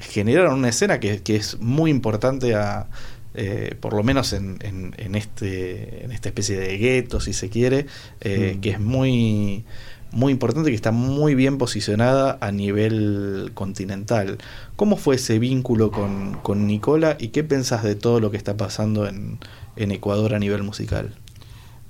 generaron 0.00 0.58
una 0.58 0.68
escena 0.68 1.00
que, 1.00 1.20
es 1.26 1.60
muy 1.60 1.90
importante 1.90 2.54
a, 2.54 2.88
eh, 3.34 3.76
por 3.80 3.94
lo 3.94 4.02
menos 4.02 4.32
en, 4.32 4.58
en, 4.60 5.14
este, 5.14 6.04
en 6.04 6.12
esta 6.12 6.28
especie 6.28 6.58
de 6.58 6.76
gueto, 6.78 7.20
si 7.20 7.32
se 7.32 7.48
quiere, 7.48 7.86
eh, 8.20 8.54
mm. 8.56 8.60
que 8.60 8.70
es 8.70 8.80
muy, 8.80 9.64
muy 10.12 10.32
importante, 10.32 10.70
que 10.70 10.76
está 10.76 10.92
muy 10.92 11.34
bien 11.34 11.58
posicionada 11.58 12.38
a 12.40 12.52
nivel 12.52 13.50
continental. 13.54 14.38
¿Cómo 14.76 14.96
fue 14.96 15.16
ese 15.16 15.38
vínculo 15.38 15.90
con, 15.90 16.34
con 16.42 16.66
Nicola 16.66 17.16
y 17.18 17.28
qué 17.28 17.42
pensás 17.42 17.82
de 17.82 17.96
todo 17.96 18.20
lo 18.20 18.30
que 18.30 18.36
está 18.36 18.56
pasando 18.56 19.08
en, 19.08 19.38
en 19.76 19.90
Ecuador 19.90 20.34
a 20.34 20.38
nivel 20.38 20.62
musical? 20.62 21.16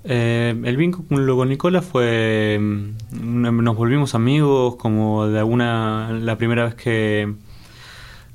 Eh, 0.05 0.61
el 0.65 0.77
vínculo 0.77 1.37
con 1.37 1.49
Nicola 1.49 1.81
fue. 1.83 2.59
Mm, 2.61 3.63
nos 3.63 3.77
volvimos 3.77 4.15
amigos, 4.15 4.77
como 4.77 5.29
de 5.29 5.39
alguna. 5.39 6.11
La 6.13 6.37
primera 6.37 6.65
vez 6.65 6.75
que, 6.75 7.35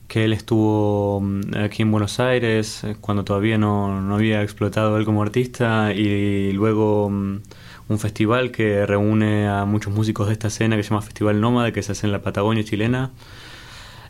que 0.07 0.23
él 0.23 0.33
estuvo 0.33 1.19
mm, 1.21 1.57
aquí 1.57 1.81
en 1.81 1.91
Buenos 1.91 2.19
Aires, 2.19 2.85
cuando 3.01 3.23
todavía 3.23 3.57
no, 3.57 4.13
había 4.15 4.41
explotado 4.41 4.97
él 4.97 5.05
como 5.05 5.21
artista, 5.21 5.93
y 5.93 6.53
luego 6.53 7.09
mm, 7.09 7.41
un 7.89 7.99
festival 7.99 8.51
que 8.51 8.85
reúne 8.85 9.47
a 9.47 9.65
muchos 9.65 9.93
músicos 9.93 10.27
de 10.27 10.33
esta 10.33 10.47
escena 10.47 10.77
que 10.77 10.83
se 10.83 10.89
llama 10.89 11.01
Festival 11.01 11.41
Nómade, 11.41 11.73
que 11.73 11.83
se 11.83 11.91
hace 11.91 12.07
en 12.07 12.13
la 12.13 12.21
Patagonia 12.21 12.63
chilena. 12.63 13.11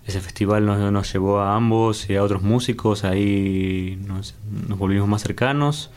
Ese 0.06 0.22
festival 0.22 0.66
nos, 0.66 1.12
llevó 1.12 1.40
a 1.40 1.56
ambos 1.56 2.10
y 2.10 2.16
a 2.16 2.24
otros 2.24 2.42
músicos, 2.42 3.04
ahí 3.04 4.00
nos 4.08 4.36
volvimos 4.78 5.08
más 5.10 5.22
cercanos. 5.22 5.92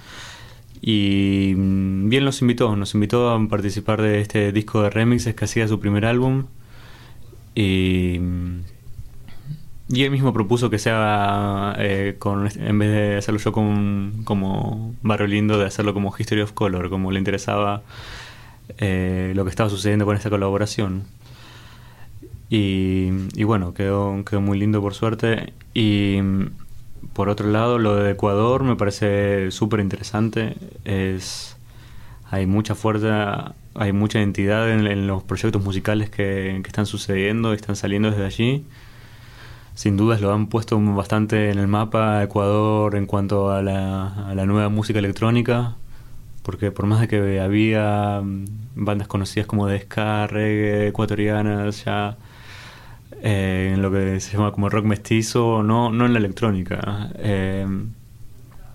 Y 0.83 1.55
mm, 1.57 2.09
bien 2.09 2.25
nos 2.25 2.41
invitó, 2.41 2.75
nos 2.77 2.95
invitó 2.95 3.31
a 3.31 3.49
participar 3.49 4.01
de 4.03 4.21
este 4.21 4.53
disco 4.53 4.83
de 4.83 4.91
remixes 4.91 5.35
que 5.35 5.45
hacía 5.45 5.69
su 5.69 5.81
primer 5.81 6.05
álbum. 6.07 6.47
Y, 7.55 8.19
mm, 8.21 8.61
él 9.95 10.11
mismo 10.11 10.33
propuso 10.33 10.71
que 10.71 10.79
sea 10.79 11.75
eh, 11.79 12.17
con, 12.19 12.49
en 12.55 12.79
vez 12.79 12.91
de 12.91 13.17
hacerlo 13.17 13.41
yo 13.41 13.53
con, 13.53 14.23
como 14.25 14.95
Barrio 15.03 15.27
Lindo, 15.27 15.59
de 15.59 15.67
hacerlo 15.67 15.93
como 15.93 16.15
History 16.17 16.43
of 16.43 16.53
Color, 16.53 16.91
como 16.91 17.11
le 17.11 17.19
interesaba 17.19 17.83
eh, 18.79 19.33
lo 19.35 19.45
que 19.45 19.51
estaba 19.51 19.69
sucediendo 19.69 20.07
con 20.07 20.17
esta 20.17 20.31
colaboración. 20.31 21.05
Y, 22.49 23.11
y 23.35 23.45
bueno, 23.45 23.75
quedó, 23.75 24.25
quedó 24.25 24.41
muy 24.41 24.59
lindo 24.59 24.81
por 24.81 24.95
suerte. 24.95 25.53
Y 25.75 26.19
mm, 26.23 26.47
por 27.21 27.29
otro 27.29 27.51
lado, 27.51 27.79
lo 27.79 27.97
de 27.97 28.13
Ecuador 28.13 28.65
me 28.65 28.77
parece 28.77 29.51
súper 29.51 29.81
interesante. 29.81 30.57
Es, 30.87 31.55
hay 32.31 32.47
mucha 32.47 32.75
fuerza, 32.75 33.53
hay 33.75 33.93
mucha 33.93 34.21
identidad 34.21 34.71
en, 34.71 35.07
los 35.07 35.23
proyectos 35.25 35.63
musicales 35.63 36.09
que, 36.09 36.57
están 36.57 36.87
sucediendo 36.87 37.53
y 37.53 37.57
están 37.57 37.77
saliendo 37.77 38.11
desde 38.11 38.25
allí. 38.25 38.65
Sin 39.75 39.99
dudas 39.99 40.23
lo 40.23 40.33
han 40.33 40.47
puesto 40.47 40.81
bastante 40.81 41.51
en 41.51 41.59
el 41.59 41.69
mapa 41.69 42.23
Ecuador 42.23 42.97
en 42.97 43.05
cuanto 43.05 43.51
a 43.53 43.61
la, 43.61 44.47
nueva 44.47 44.71
música 44.71 44.99
electrónica, 44.99 45.77
porque 46.43 46.73
por 46.73 46.87
más 46.87 47.03
de 47.03 47.09
que 47.09 47.39
había 47.39 48.23
mm, 48.25 48.47
bandas 48.77 49.09
conocidas 49.09 49.47
como 49.47 49.67
de 49.67 49.87
reggae, 50.27 50.89
ecuatorianas, 50.89 51.85
ya 51.85 52.17
eh, 53.23 53.73
en 53.75 53.83
lo 53.83 53.91
que 53.91 54.21
se 54.21 54.33
llama 54.33 54.53
como 54.53 54.69
rock 54.69 54.85
mestizo, 54.85 55.63
no, 55.63 55.91
no 55.93 56.07
en 56.07 56.13
la 56.13 56.19
electrónica. 56.19 57.11
Eh, 57.17 57.67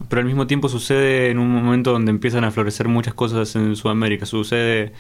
pero 0.10 0.20
al 0.22 0.25
mismo 0.25 0.48
tiempo 0.48 0.70
sucede 0.70 1.30
en 1.30 1.40
un 1.40 1.50
momento 1.50 1.92
donde 1.92 2.12
empiezan 2.12 2.44
a 2.44 2.52
florecer 2.52 2.88
muchas 2.88 3.14
cosas 3.14 3.56
en 3.56 3.75
Sudamérica. 3.75 4.25
Sucede 4.25 4.94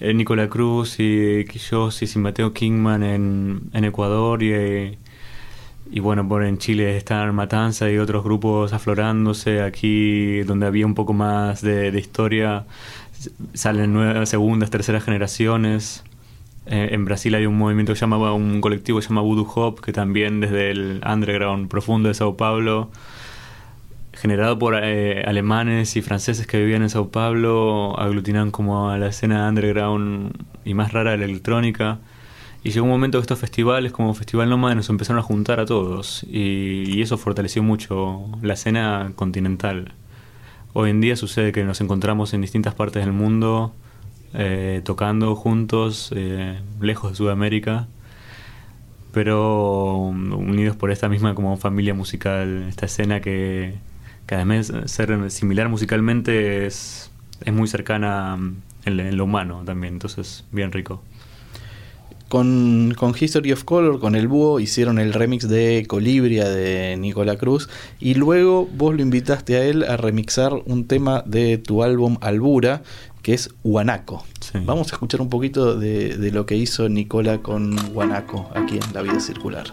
en 0.00 0.16
Nicola 0.18 0.48
Cruz 0.48 0.96
y 0.98 1.44
Quillosis 1.46 2.14
y 2.14 2.18
Mateo 2.18 2.52
Kingman 2.52 3.02
en, 3.02 3.60
en 3.72 3.84
Ecuador 3.84 4.42
y, 4.42 4.98
y 5.90 6.00
bueno, 6.00 6.28
por 6.28 6.44
en 6.44 6.58
Chile 6.58 6.96
están 6.96 7.34
Matanza 7.34 7.90
y 7.90 7.98
otros 7.98 8.22
grupos 8.22 8.72
aflorándose. 8.72 9.62
Aquí 9.62 10.40
donde 10.42 10.66
había 10.66 10.84
un 10.84 10.94
poco 10.94 11.14
más 11.14 11.62
de, 11.62 11.90
de 11.90 11.98
historia 12.00 12.66
salen 13.54 13.92
nuevas, 13.92 14.28
segundas, 14.28 14.70
terceras 14.70 15.04
generaciones. 15.04 16.04
Eh, 16.70 16.90
en 16.92 17.06
Brasil 17.06 17.34
hay 17.34 17.46
un 17.46 17.56
movimiento 17.56 17.92
que 17.92 17.98
se 17.98 18.02
llama, 18.02 18.34
un 18.34 18.60
colectivo 18.60 18.98
que 18.98 19.02
se 19.02 19.08
llama 19.08 19.22
Voodoo 19.22 19.50
Hop, 19.54 19.80
que 19.80 19.92
también 19.92 20.40
desde 20.40 20.70
el 20.70 21.00
underground 21.06 21.68
profundo 21.68 22.08
de 22.08 22.14
Sao 22.14 22.36
Paulo, 22.36 22.90
generado 24.12 24.58
por 24.58 24.78
eh, 24.82 25.24
alemanes 25.26 25.96
y 25.96 26.02
franceses 26.02 26.46
que 26.46 26.58
vivían 26.58 26.82
en 26.82 26.90
Sao 26.90 27.08
Paulo, 27.08 27.98
aglutinan 27.98 28.50
como 28.50 28.90
a 28.90 28.98
la 28.98 29.08
escena 29.08 29.48
underground 29.48 30.32
y 30.64 30.74
más 30.74 30.92
rara 30.92 31.12
de 31.12 31.18
la 31.18 31.24
electrónica. 31.24 32.00
Y 32.62 32.70
llegó 32.70 32.84
un 32.84 32.90
momento 32.90 33.18
que 33.18 33.22
estos 33.22 33.38
festivales, 33.38 33.92
como 33.92 34.12
Festival 34.12 34.50
Nómada, 34.50 34.74
nos 34.74 34.90
empezaron 34.90 35.20
a 35.20 35.22
juntar 35.22 35.60
a 35.60 35.64
todos. 35.64 36.24
Y, 36.28 36.84
y 36.98 37.00
eso 37.00 37.16
fortaleció 37.16 37.62
mucho 37.62 38.26
la 38.42 38.54
escena 38.54 39.12
continental. 39.16 39.92
Hoy 40.74 40.90
en 40.90 41.00
día 41.00 41.16
sucede 41.16 41.52
que 41.52 41.64
nos 41.64 41.80
encontramos 41.80 42.34
en 42.34 42.42
distintas 42.42 42.74
partes 42.74 43.04
del 43.04 43.14
mundo 43.14 43.72
eh, 44.34 44.82
tocando 44.84 45.34
juntos, 45.34 46.12
eh, 46.14 46.58
lejos 46.80 47.12
de 47.12 47.16
Sudamérica, 47.16 47.88
pero 49.12 49.96
unidos 49.96 50.76
por 50.76 50.90
esta 50.90 51.08
misma 51.08 51.34
como 51.34 51.56
familia 51.56 51.94
musical, 51.94 52.66
esta 52.68 52.86
escena 52.86 53.20
que, 53.20 53.74
que 54.26 54.34
además 54.34 54.68
de 54.68 54.88
ser 54.88 55.30
similar 55.30 55.68
musicalmente 55.68 56.66
es, 56.66 57.10
es 57.44 57.52
muy 57.52 57.68
cercana 57.68 58.38
en, 58.84 59.00
en 59.00 59.16
lo 59.16 59.24
humano 59.24 59.62
también, 59.64 59.94
entonces 59.94 60.44
bien 60.52 60.72
rico. 60.72 61.02
Con, 62.28 62.92
con, 62.94 63.14
History 63.18 63.52
of 63.52 63.64
Color, 63.64 64.00
con 64.00 64.14
el 64.14 64.28
búho, 64.28 64.60
hicieron 64.60 64.98
el 64.98 65.14
remix 65.14 65.48
de 65.48 65.86
Colibria 65.88 66.46
de 66.46 66.94
Nicola 66.98 67.36
Cruz 67.38 67.70
y 68.00 68.14
luego 68.14 68.68
vos 68.70 68.94
lo 68.94 69.00
invitaste 69.00 69.56
a 69.56 69.64
él 69.64 69.82
a 69.82 69.96
remixar 69.96 70.52
un 70.66 70.86
tema 70.86 71.22
de 71.24 71.56
tu 71.56 71.82
álbum 71.82 72.18
Albura, 72.20 72.82
que 73.22 73.34
es 73.34 73.50
Guanaco. 73.64 74.24
Sí. 74.40 74.58
Vamos 74.64 74.92
a 74.92 74.96
escuchar 74.96 75.20
un 75.20 75.28
poquito 75.28 75.76
de, 75.76 76.16
de 76.16 76.30
lo 76.30 76.46
que 76.46 76.56
hizo 76.56 76.88
Nicola 76.88 77.38
con 77.42 77.76
Guanaco 77.92 78.50
aquí 78.54 78.76
en 78.76 78.94
La 78.94 79.02
Vida 79.02 79.20
Circular. 79.20 79.72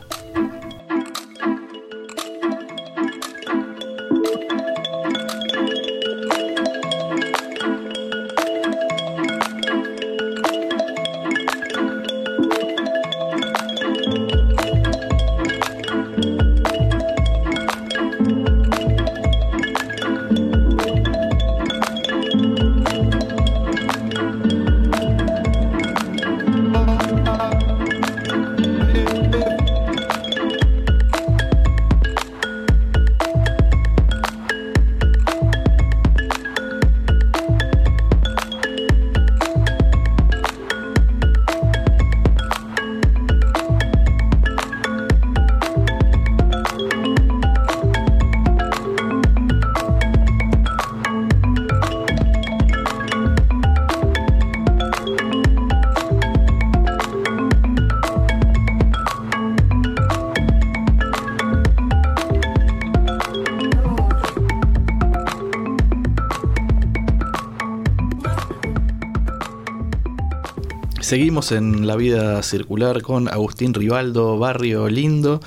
Seguimos 71.06 71.52
en 71.52 71.86
la 71.86 71.96
vida 71.96 72.42
circular 72.42 73.04
con 73.04 73.28
Agustín 73.28 73.76
Rivaldo, 73.76 74.40
Barrio 74.40 74.90
Lindo. 74.90 75.40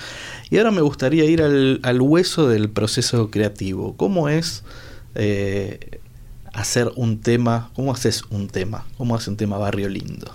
Y 0.50 0.58
ahora 0.58 0.70
me 0.70 0.82
gustaría 0.82 1.24
ir 1.24 1.42
al, 1.42 2.00
hueso 2.00 2.46
del 2.46 2.70
proceso 2.70 3.28
creativo. 3.28 3.96
¿Cómo 3.96 4.28
es 4.28 4.62
eh, 5.16 5.98
hacer 6.54 6.92
un 6.94 7.20
tema? 7.20 7.70
¿Cómo 7.74 7.90
haces 7.90 8.22
un 8.30 8.46
tema? 8.46 8.86
¿Cómo 8.98 9.16
hace 9.16 9.30
un 9.30 9.36
tema 9.36 9.58
Barrio 9.58 9.88
Lindo? 9.88 10.32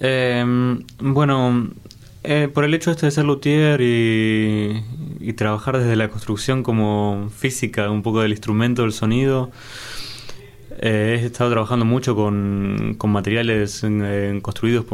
Eh, 0.00 0.82
bueno, 1.00 1.68
eh, 2.22 2.48
por 2.54 2.64
el 2.64 2.72
hecho 2.72 2.90
este 2.90 3.04
de 3.04 3.12
ser 3.12 3.26
luthier 3.26 3.82
y, 3.82 4.82
y, 5.20 5.34
trabajar 5.34 5.76
desde 5.76 5.94
la 5.94 6.08
construcción 6.08 6.62
como 6.62 7.28
física, 7.36 7.90
un 7.90 8.02
poco 8.02 8.22
del 8.22 8.30
instrumento, 8.30 8.80
del 8.80 8.94
sonido, 8.94 9.50
he 10.84 11.14
estado 11.14 11.50
trabajando 11.50 11.86
mucho 11.86 12.14
con, 12.14 12.94
con 12.98 13.10
materiales 13.10 13.80
construidos 14.42 14.84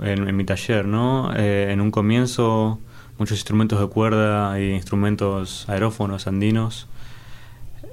en, 0.00 0.36
mi 0.36 0.44
taller, 0.44 0.84
¿no? 0.86 1.32
Eh, 1.36 1.68
en 1.70 1.80
un 1.80 1.92
comienzo, 1.92 2.80
muchos 3.16 3.38
instrumentos 3.38 3.78
de 3.80 3.86
cuerda 3.86 4.60
y 4.60 4.72
instrumentos 4.72 5.68
aerófonos 5.68 6.26
andinos. 6.26 6.88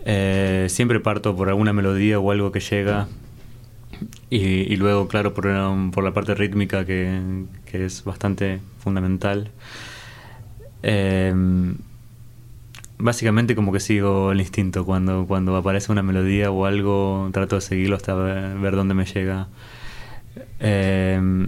Eh, 0.06 0.66
siempre 0.70 1.00
parto 1.00 1.36
por 1.36 1.50
alguna 1.50 1.72
melodía 1.72 2.20
o 2.20 2.32
algo 2.32 2.52
que 2.52 2.62
llega. 2.62 3.08
Y, 4.32 4.40
y 4.40 4.76
luego, 4.78 5.08
claro, 5.08 5.36
por, 5.36 5.48
por, 5.92 6.04
la 6.04 6.14
parte 6.14 6.34
rítmica 6.34 6.86
que, 6.86 7.22
que 7.66 7.86
es 7.86 8.04
bastante 8.04 8.60
fundamental. 8.80 9.52
Eh, 10.82 11.34
Básicamente 13.00 13.56
como 13.56 13.72
que 13.72 13.80
sigo 13.80 14.32
el 14.32 14.40
instinto 14.40 14.86
cuando, 14.86 15.26
cuando 15.28 15.56
aparece 15.56 15.92
una 15.92 16.02
melodía 16.02 16.50
o 16.52 16.66
algo, 16.66 17.30
trato 17.32 17.56
de 17.56 17.62
seguirlo 17.62 17.96
hasta 17.96 18.16
ver, 18.16 18.58
ver 18.58 18.76
dónde 18.76 18.94
me 18.96 19.06
llega. 19.06 19.48
Eh, 20.60 21.48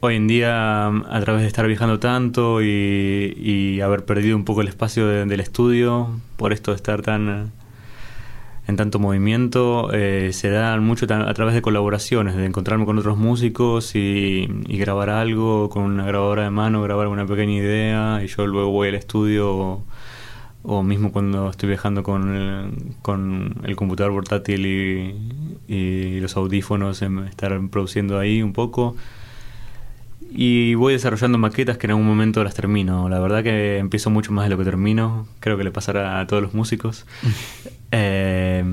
hoy 0.00 0.16
en 0.16 0.28
día, 0.28 0.88
a 0.88 1.20
través 1.20 1.42
de 1.42 1.48
estar 1.48 1.66
viajando 1.66 1.98
tanto 1.98 2.62
y, 2.62 3.34
y 3.38 3.80
haber 3.80 4.04
perdido 4.04 4.36
un 4.36 4.44
poco 4.44 4.60
el 4.60 4.68
espacio 4.68 5.06
de, 5.06 5.24
del 5.24 5.40
estudio, 5.40 6.20
por 6.36 6.52
esto 6.52 6.72
de 6.72 6.76
estar 6.76 7.02
tan 7.02 7.52
en 8.66 8.76
tanto 8.76 8.98
movimiento 8.98 9.90
eh, 9.92 10.30
se 10.32 10.50
dan 10.50 10.84
mucho 10.84 11.06
a 11.08 11.34
través 11.34 11.54
de 11.54 11.62
colaboraciones, 11.62 12.36
de 12.36 12.46
encontrarme 12.46 12.84
con 12.84 12.98
otros 12.98 13.18
músicos 13.18 13.94
y, 13.94 14.46
grabar 14.68 15.10
algo 15.10 15.68
con 15.68 15.82
una 15.84 16.04
grabadora 16.04 16.44
de 16.44 16.50
mano, 16.50 16.82
grabar 16.82 17.08
una 17.08 17.26
pequeña 17.26 17.54
idea 17.54 18.20
y 18.24 18.28
yo 18.28 18.46
luego 18.46 18.70
voy 18.70 18.88
al 18.88 18.94
estudio 18.94 19.82
o, 20.62 20.82
mismo 20.82 21.12
cuando 21.12 21.50
estoy 21.50 21.68
viajando 21.70 22.02
con 22.02 22.34
el, 22.34 22.94
con 23.02 23.56
el 23.64 23.76
computador 23.76 24.12
portátil 24.12 24.66
y, 24.66 25.14
y 25.68 26.20
los 26.20 26.36
audífonos, 26.36 27.02
em, 27.02 27.24
estar 27.24 27.60
produciendo 27.68 28.18
ahí 28.18 28.42
un 28.42 28.52
poco 28.52 28.96
y 30.34 30.74
voy 30.74 30.94
desarrollando 30.94 31.36
maquetas 31.36 31.76
que 31.76 31.86
en 31.86 31.90
algún 31.90 32.06
momento 32.06 32.42
las 32.42 32.54
termino. 32.54 33.08
La 33.08 33.20
verdad 33.20 33.42
que 33.42 33.78
empiezo 33.78 34.08
mucho 34.08 34.32
más 34.32 34.46
de 34.46 34.50
lo 34.50 34.58
que 34.58 34.64
termino. 34.64 35.26
Creo 35.40 35.58
que 35.58 35.64
le 35.64 35.70
pasará 35.70 36.20
a 36.20 36.26
todos 36.26 36.42
los 36.42 36.54
músicos. 36.54 37.06
Eh, 37.94 38.64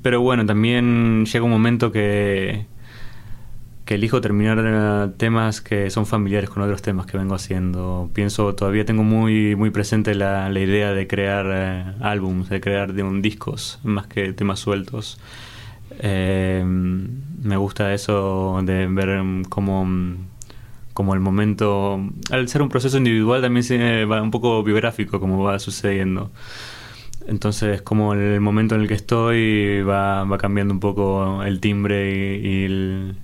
pero 0.00 0.22
bueno, 0.22 0.46
también 0.46 1.26
llega 1.26 1.44
un 1.44 1.50
momento 1.50 1.92
que, 1.92 2.64
que 3.90 3.96
elijo 3.96 4.20
terminar 4.20 5.14
temas 5.16 5.60
que 5.60 5.90
son 5.90 6.06
familiares 6.06 6.48
con 6.48 6.62
otros 6.62 6.80
temas 6.80 7.06
que 7.06 7.18
vengo 7.18 7.34
haciendo. 7.34 8.08
Pienso, 8.14 8.54
todavía 8.54 8.84
tengo 8.84 9.02
muy, 9.02 9.56
muy 9.56 9.70
presente 9.70 10.14
la, 10.14 10.48
la 10.48 10.60
idea 10.60 10.92
de 10.92 11.08
crear 11.08 11.46
eh, 11.48 11.84
álbums, 12.00 12.48
de 12.50 12.60
crear 12.60 12.92
de 12.92 13.02
un 13.02 13.20
discos, 13.20 13.80
más 13.82 14.06
que 14.06 14.32
temas 14.32 14.60
sueltos. 14.60 15.18
Eh, 15.98 16.62
me 16.64 17.56
gusta 17.56 17.92
eso 17.92 18.60
de 18.62 18.86
ver 18.86 19.24
cómo, 19.48 19.84
como 20.94 21.14
el 21.14 21.18
momento, 21.18 22.00
al 22.30 22.46
ser 22.46 22.62
un 22.62 22.68
proceso 22.68 22.96
individual 22.96 23.42
también 23.42 23.64
se 23.64 24.04
va 24.04 24.22
un 24.22 24.30
poco 24.30 24.62
biográfico 24.62 25.18
como 25.18 25.42
va 25.42 25.58
sucediendo. 25.58 26.30
Entonces, 27.26 27.82
como 27.82 28.14
el 28.14 28.40
momento 28.40 28.76
en 28.76 28.82
el 28.82 28.86
que 28.86 28.94
estoy 28.94 29.82
va, 29.82 30.22
va 30.22 30.38
cambiando 30.38 30.72
un 30.72 30.78
poco 30.78 31.42
el 31.42 31.58
timbre 31.58 32.38
y, 32.38 32.64
el, 32.66 33.16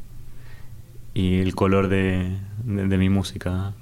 y 1.17 1.39
el 1.39 1.55
color 1.55 1.89
de, 1.89 2.37
de 2.63 2.99
mi 2.99 3.09
música. 3.09 3.73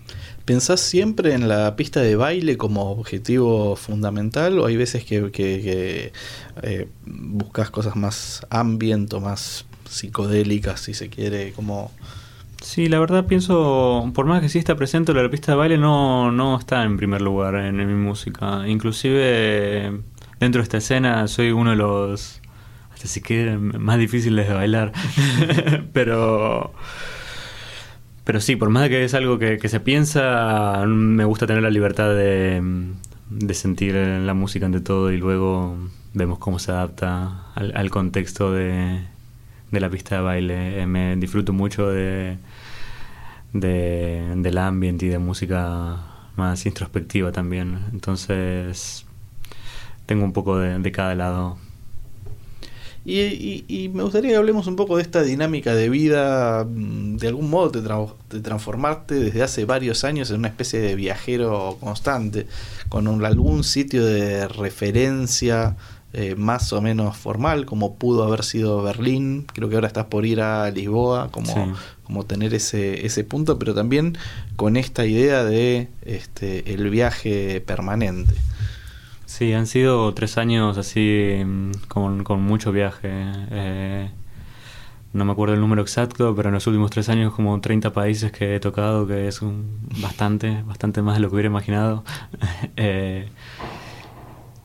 ¿Pensás 0.44 0.80
siempre 0.80 1.34
en 1.34 1.48
la 1.48 1.74
pista 1.74 2.00
de 2.00 2.14
baile 2.14 2.56
como 2.56 2.92
objetivo 2.92 3.74
fundamental 3.74 4.60
o 4.60 4.66
hay 4.66 4.76
veces 4.76 5.04
que, 5.04 5.32
que, 5.32 6.12
eh, 6.62 6.88
buscas 7.04 7.70
cosas 7.70 7.96
más 7.96 8.46
ambient 8.50 9.12
o 9.14 9.20
más 9.20 9.66
psicodélicas, 9.88 10.80
si 10.80 10.94
se 10.94 11.08
quiere, 11.08 11.52
como... 11.52 11.90
Sí, 12.62 12.88
la 12.88 13.00
verdad 13.00 13.26
pienso, 13.26 14.10
por 14.14 14.26
más 14.26 14.40
que 14.40 14.48
sí 14.48 14.58
está 14.60 14.76
presente, 14.76 15.12
la 15.12 15.28
pista 15.28 15.52
de 15.52 15.58
baile 15.58 15.76
no, 15.76 16.30
no 16.30 16.56
está 16.56 16.84
en 16.84 16.96
primer 16.96 17.20
lugar 17.20 17.56
en, 17.56 17.76
mi 17.76 17.94
música. 17.94 18.62
Inclusive 18.68 19.92
dentro 20.38 20.60
de 20.60 20.62
esta 20.62 20.78
escena 20.78 21.26
soy 21.26 21.50
uno 21.50 21.70
de 21.70 21.76
los, 21.76 22.40
hasta 22.92 23.08
si 23.08 23.20
quiere, 23.20 23.58
más 23.58 23.98
difíciles 23.98 24.46
de 24.48 24.54
bailar. 24.54 24.92
Pero 25.92 26.72
pero 28.24 28.40
sí, 28.40 28.56
por 28.56 28.70
más 28.70 28.88
que 28.88 29.04
es 29.04 29.14
algo 29.14 29.38
que, 29.38 29.58
se 29.68 29.80
piensa, 29.80 30.84
me 30.86 31.24
gusta 31.24 31.46
tener 31.46 31.62
la 31.62 31.70
libertad 31.70 32.14
de, 32.14 32.62
sentir 33.52 33.94
la 33.94 34.34
música 34.34 34.66
ante 34.66 34.80
todo 34.80 35.12
y 35.12 35.18
luego 35.18 35.76
vemos 36.14 36.38
cómo 36.38 36.58
se 36.58 36.72
adapta 36.72 37.52
al, 37.54 37.90
contexto 37.90 38.52
de, 38.52 39.00
la 39.70 39.90
pista 39.90 40.16
de 40.16 40.20
baile. 40.22 40.80
Eh, 40.80 40.86
me 40.86 41.16
disfruto 41.16 41.52
mucho 41.52 41.90
de, 41.90 42.38
del 43.52 44.58
ambiente 44.58 45.06
y 45.06 45.08
de 45.10 45.18
música 45.18 45.98
más 46.36 46.64
introspectiva 46.64 47.30
también. 47.30 47.78
Entonces, 47.92 49.04
tengo 50.06 50.24
un 50.24 50.32
poco 50.32 50.58
de 50.58 50.92
cada 50.92 51.14
lado. 51.14 51.58
Y, 53.06 53.90
me 53.92 54.02
gustaría 54.02 54.30
que 54.30 54.36
hablemos 54.36 54.66
un 54.66 54.76
poco 54.76 54.96
de 54.96 55.02
esta 55.02 55.22
dinámica 55.22 55.74
de 55.74 55.90
vida, 55.90 56.64
mm, 56.64 57.16
de 57.16 57.28
algún 57.28 57.50
modo 57.50 57.68
de, 57.68 58.40
transformarte 58.40 59.14
desde 59.16 59.42
hace 59.42 59.66
varios 59.66 60.04
años 60.04 60.30
en 60.30 60.38
una 60.38 60.48
especie 60.48 60.80
de 60.80 60.94
viajero 60.94 61.76
constante, 61.80 62.46
con 62.88 63.24
algún 63.24 63.62
sitio 63.62 64.04
de 64.06 64.48
referencia 64.48 65.76
eh, 66.14 66.34
más 66.36 66.72
o 66.72 66.80
menos 66.80 67.16
formal, 67.16 67.66
como 67.66 67.96
pudo 67.96 68.22
haber 68.22 68.44
sido 68.44 68.82
Berlín, 68.82 69.46
creo 69.52 69.68
que 69.68 69.74
ahora 69.74 69.88
estás 69.88 70.06
por 70.06 70.24
ir 70.24 70.40
a 70.40 70.70
Lisboa, 70.70 71.30
como, 71.30 71.74
como 72.04 72.24
tener 72.24 72.54
ese, 72.54 73.04
ese 73.04 73.24
punto, 73.24 73.58
pero 73.58 73.74
también 73.74 74.16
con 74.56 74.76
esta 74.76 75.04
idea 75.04 75.44
de 75.44 75.88
este, 76.02 76.72
el 76.72 76.88
viaje 76.88 77.60
permanente. 77.60 78.32
Sí, 79.36 79.52
han 79.52 79.66
sido 79.66 80.14
tres 80.14 80.38
años 80.38 80.78
así 80.78 81.42
mm, 81.44 81.72
con, 81.88 82.22
con 82.22 82.40
mucho 82.40 82.70
viaje. 82.70 83.10
Eh, 83.50 84.08
no 85.12 85.24
me 85.24 85.32
acuerdo 85.32 85.54
el 85.54 85.60
número 85.60 85.82
exacto, 85.82 86.36
pero 86.36 86.50
en 86.50 86.54
los 86.54 86.64
últimos 86.68 86.92
tres 86.92 87.08
años 87.08 87.34
como 87.34 87.60
30 87.60 87.92
países 87.92 88.30
que 88.30 88.54
he 88.54 88.60
tocado, 88.60 89.08
que 89.08 89.26
es 89.26 89.42
un, 89.42 89.80
bastante, 90.00 90.62
bastante 90.62 91.02
más 91.02 91.16
de 91.16 91.20
lo 91.20 91.30
que 91.30 91.34
hubiera 91.34 91.48
imaginado. 91.48 92.04
Eh, 92.76 93.28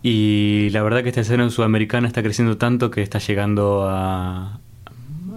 y 0.04 0.70
la 0.70 0.84
verdad 0.84 1.02
que 1.02 1.10
esta 1.10 1.22
escena 1.22 1.50
sudamericana 1.50 2.08
está 2.08 2.22
creciendo 2.22 2.58
tanto 2.58 2.92
que 2.92 3.02
está 3.02 3.18
llegando 3.18 3.88
a, 3.90 4.60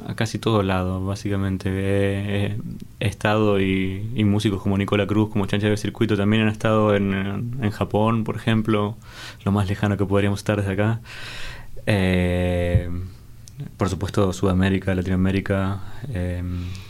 a 0.07 0.15
casi 0.15 0.38
todo 0.38 0.62
lado, 0.62 1.05
básicamente. 1.05 1.71
He, 1.73 2.59
estado 3.01 3.61
y, 3.61 4.25
músicos 4.25 4.62
como 4.62 4.79
Nicola 4.79 5.07
Cruz, 5.07 5.31
como 5.31 5.47
Chancha 5.47 5.69
del 5.69 5.79
Circuito 5.79 6.17
también 6.17 6.43
han 6.43 6.49
estado 6.49 6.95
en, 6.95 7.12
en, 7.61 7.71
Japón, 7.71 8.25
por 8.25 8.37
ejemplo, 8.37 8.97
lo 9.45 9.53
más 9.53 9.69
lejano 9.69 9.97
que 9.97 10.07
podríamos 10.07 10.41
estar 10.41 10.57
desde 10.57 10.73
acá. 10.73 11.01
Eh, 11.87 12.88
por 13.77 13.88
supuesto, 13.88 14.33
Sudamérica, 14.33 14.95
Latinoamérica, 14.95 15.81
eh, 16.12 16.43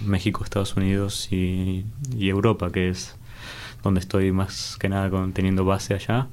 México, 0.04 0.44
Estados 0.44 0.76
Unidos 0.76 1.28
y, 1.32 1.84
Europa, 2.18 2.70
que 2.70 2.88
es 2.88 3.16
donde 3.82 4.00
estoy 4.00 4.32
más 4.32 4.76
que 4.78 4.88
nada 4.88 5.10
con, 5.10 5.32
teniendo 5.32 5.64
base 5.64 5.94
allá, 5.94 6.28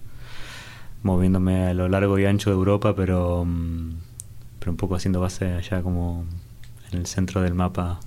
moviéndome 1.04 1.68
a 1.68 1.74
lo 1.74 1.89
largo 1.89 2.20
y 2.20 2.26
ancho 2.26 2.50
de 2.50 2.56
Europa, 2.56 2.96
pero, 2.96 3.44
mm, 3.46 3.94
pero 4.60 4.72
un 4.72 4.78
poco 4.78 4.96
haciendo 4.96 5.20
base 5.20 5.54
allá 5.54 5.82
como 5.82 6.26
en 6.91 6.99
el 6.99 7.06
centro 7.06 7.41
del 7.41 7.54
mapa. 7.54 7.99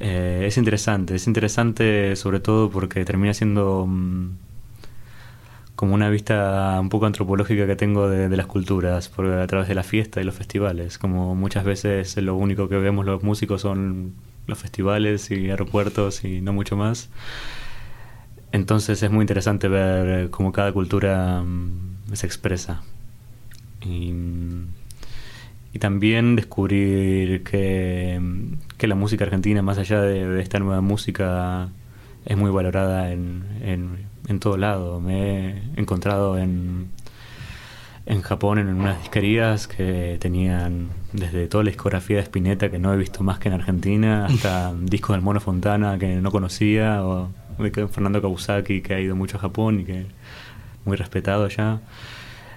Eh, 0.00 0.44
es 0.46 0.56
interesante, 0.58 1.14
es 1.16 1.26
interesante 1.26 2.14
sobre 2.16 2.40
todo 2.40 2.70
porque 2.70 3.04
termina 3.04 3.34
siendo 3.34 3.86
mm, 3.86 4.30
como 5.74 5.94
una 5.94 6.08
vista 6.10 6.78
un 6.80 6.88
poco 6.88 7.06
antropológica 7.06 7.66
que 7.66 7.76
tengo 7.76 8.08
de, 8.08 8.36
las 8.36 8.46
culturas 8.46 9.10
a 9.16 9.46
través 9.46 9.68
de 9.68 9.74
la 9.74 9.84
fiesta 9.84 10.20
y 10.20 10.24
los 10.24 10.34
festivales. 10.34 10.98
Como 10.98 11.34
muchas 11.34 11.64
veces 11.64 12.16
lo 12.16 12.34
único 12.34 12.68
que 12.68 12.76
vemos 12.78 13.06
los 13.06 13.22
músicos 13.22 13.62
son 13.62 14.14
los 14.46 14.58
festivales 14.58 15.30
y 15.30 15.50
aeropuertos 15.50 16.24
y 16.24 16.40
no 16.40 16.52
mucho 16.52 16.76
más. 16.76 17.10
Entonces 18.50 19.02
es 19.02 19.10
muy 19.10 19.22
interesante 19.22 19.68
ver 19.68 20.30
cómo 20.30 20.52
cada 20.52 20.72
cultura 20.72 21.42
mm, 21.42 22.14
se 22.14 22.26
expresa. 22.26 22.82
Y, 23.82 24.12
mm, 24.12 24.66
y 25.78 25.80
también 25.80 26.34
descubrir 26.34 27.44
que, 27.44 28.20
la 28.80 28.94
música 28.96 29.24
argentina, 29.24 29.62
más 29.62 29.78
allá 29.78 30.02
de, 30.02 30.40
esta 30.40 30.58
nueva 30.58 30.80
música, 30.80 31.68
es 32.26 32.36
muy 32.36 32.50
valorada 32.50 33.12
en, 33.12 33.44
en, 33.62 34.40
todo 34.40 34.56
lado. 34.56 35.00
Me 35.00 35.50
he 35.50 35.62
encontrado 35.76 36.36
en, 36.36 36.88
en 38.06 38.22
Japón 38.22 38.58
en 38.58 38.66
unas 38.66 38.98
disquerías 38.98 39.68
que 39.68 40.18
tenían 40.20 40.88
desde 41.12 41.46
toda 41.46 41.62
la 41.62 41.70
discografía 41.70 42.16
de 42.16 42.24
Spinetta 42.24 42.72
que 42.72 42.80
no 42.80 42.92
he 42.92 42.96
visto 42.96 43.22
más 43.22 43.38
que 43.38 43.46
en 43.46 43.54
Argentina, 43.54 44.26
hasta 44.26 44.74
discos 44.82 45.14
del 45.14 45.22
Mono 45.22 45.38
Fontana 45.38 45.96
que 45.96 46.16
no 46.16 46.32
conocía, 46.32 47.04
o 47.04 47.30
de 47.56 47.70
Fernando 47.86 48.20
Kawasaki 48.20 48.80
que 48.80 48.94
ha 48.94 49.00
ido 49.00 49.14
mucho 49.14 49.36
a 49.36 49.40
Japón 49.40 49.78
y 49.78 49.84
que 49.84 50.06
muy 50.84 50.96
respetado 50.96 51.46
ya. 51.46 51.80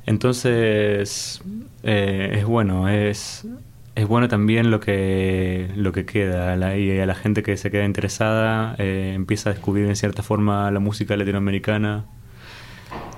Entonces, 0.05 1.41
eh, 1.83 2.31
es 2.39 2.45
bueno, 2.45 2.89
es, 2.89 3.45
es 3.95 4.07
bueno 4.07 4.27
también 4.27 4.71
lo 4.71 4.79
que, 4.79 5.71
lo 5.75 5.91
que 5.91 6.05
queda 6.05 6.55
la, 6.55 6.77
y 6.77 6.99
a 6.99 7.05
la 7.05 7.15
gente 7.15 7.43
que 7.43 7.57
se 7.57 7.71
queda 7.71 7.85
interesada 7.85 8.75
eh, 8.77 9.13
empieza 9.15 9.49
a 9.49 9.53
descubrir 9.53 9.85
en 9.87 9.95
cierta 9.95 10.23
forma 10.23 10.71
la 10.71 10.79
música 10.79 11.15
latinoamericana, 11.15 12.05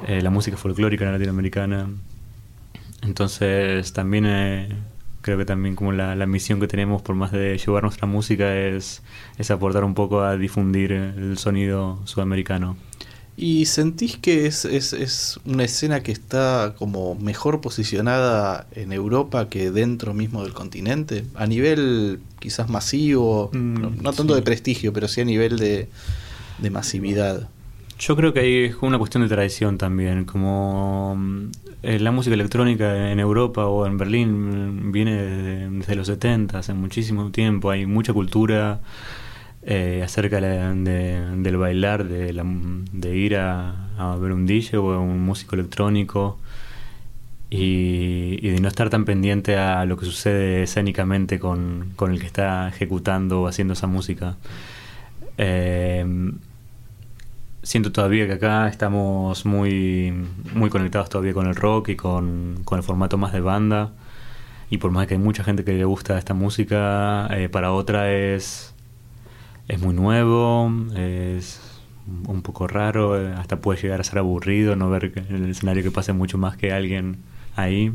eh, 0.08 0.22
la 0.22 0.30
música 0.30 0.58
folclórica 0.58 1.10
latinoamericana. 1.10 1.90
Entonces, 3.02 3.94
también 3.94 4.26
creo 5.22 5.38
que 5.38 5.46
también 5.46 5.76
como 5.76 5.94
la, 5.94 6.16
la, 6.16 6.26
misión 6.26 6.60
que 6.60 6.68
tenemos 6.68 7.02
por 7.02 7.16
más 7.16 7.32
de 7.32 7.58
llevar 7.58 7.84
nuestra 7.84 8.08
música 8.08 8.56
es, 8.56 9.04
es 9.38 9.52
aportar 9.52 9.84
un 9.84 9.94
poco 9.94 10.22
a 10.22 10.38
difundir 10.38 10.92
el 10.92 11.38
sonido 11.38 12.00
sudamericano. 12.06 12.78
¿Y 13.36 13.66
sentís 13.66 14.18
que 14.18 14.46
es, 14.46 14.64
es, 14.66 14.94
es, 14.94 15.40
una 15.46 15.64
escena 15.64 16.04
que 16.04 16.12
está 16.12 16.76
como 16.78 17.16
mejor 17.16 17.62
posicionada 17.62 18.68
en 18.74 18.92
Europa 18.92 19.50
que 19.50 19.72
dentro 19.72 20.14
mismo 20.14 20.44
del 20.44 20.54
continente? 20.54 21.26
A 21.34 21.48
nivel 21.48 22.20
quizás 22.40 22.70
masivo, 22.70 23.50
mm, 23.52 24.04
no, 24.04 24.14
tanto 24.14 24.36
de 24.36 24.44
prestigio, 24.44 24.94
pero 24.94 25.08
sí 25.08 25.22
a 25.22 25.26
nivel 25.26 25.58
de, 25.58 25.90
de 26.60 26.70
masividad. 26.70 27.50
Yo 28.00 28.16
creo 28.16 28.34
que 28.34 28.42
hay 28.42 28.64
es 28.66 28.76
una 28.82 28.98
cuestión 28.98 29.24
de 29.24 29.30
tradición 29.30 29.78
también, 29.78 30.26
como 30.26 31.18
eh, 31.84 32.00
la 32.00 32.12
música 32.12 32.34
electrónica 32.34 33.12
en 33.12 33.20
Europa 33.20 33.66
o 33.66 33.86
en 33.86 33.98
Berlín 33.98 34.92
viene 34.92 35.16
desde, 35.70 35.96
los 35.96 36.08
70, 36.08 36.58
hace 36.58 36.74
muchísimo 36.74 37.32
tiempo, 37.32 37.72
hay 37.72 37.86
mucha 37.86 38.14
cultura 38.14 38.82
eh, 39.66 40.02
acerca 40.04 40.42
del 40.42 41.58
bailar, 41.58 42.06
de, 42.06 42.34
de 42.92 43.16
ir 43.16 43.38
a, 43.38 44.18
ver 44.20 44.32
un 44.32 44.46
DJ 44.46 44.78
o 44.78 45.02
un 45.02 45.24
músico 45.24 45.56
electrónico 45.56 46.40
y, 47.50 48.50
de 48.50 48.60
no 48.60 48.68
estar 48.68 48.90
tan 48.90 49.06
pendiente 49.06 49.58
a 49.58 49.86
lo 49.86 49.98
que 49.98 50.06
sucede 50.06 50.64
escénicamente 50.64 51.40
con, 51.40 51.94
con 51.96 52.12
el 52.12 52.20
que 52.20 52.26
está 52.26 52.68
ejecutando 52.68 53.42
o 53.44 53.48
haciendo 53.48 53.74
esa 53.74 53.88
música. 53.88 54.38
Eh, 55.38 56.06
siento 57.64 57.92
todavía 57.92 58.28
que 58.28 58.34
acá 58.34 58.68
estamos 58.68 59.46
muy, 59.46 60.14
muy 60.54 60.70
conectados 60.70 61.10
todavía 61.10 61.34
con 61.34 61.48
el 61.48 61.56
rock 61.56 61.90
y 61.90 61.96
con, 61.96 62.60
con 62.66 62.78
el 62.78 62.84
formato 62.84 63.18
más 63.18 63.34
de 63.34 63.40
banda. 63.42 63.92
Y 64.70 64.78
por 64.78 64.92
más 64.92 65.08
que 65.08 65.16
hay 65.16 65.20
mucha 65.20 65.44
gente 65.44 65.64
que 65.64 65.74
le 65.74 65.86
gusta 65.86 66.18
esta 66.18 66.34
música, 66.34 67.28
eh, 67.32 67.50
para 67.50 67.72
otra 67.72 68.12
es, 68.12 68.73
es 69.68 69.82
muy 69.82 69.94
nuevo, 69.94 70.72
es 70.96 71.62
un 72.28 72.42
poco 72.42 72.68
raro, 72.68 73.20
eh, 73.20 73.34
hasta 73.34 73.58
puede 73.62 73.82
llegar 73.82 74.02
a 74.02 74.04
ser 74.04 74.20
aburrido 74.20 74.76
no 74.76 74.90
ver 74.90 75.12
en 75.16 75.36
el 75.36 75.50
escenario 75.50 75.84
que 75.84 75.92
pase 75.92 76.14
mucho 76.14 76.38
más 76.38 76.58
que 76.58 76.72
alguien 76.72 77.18
ahí. 77.56 77.94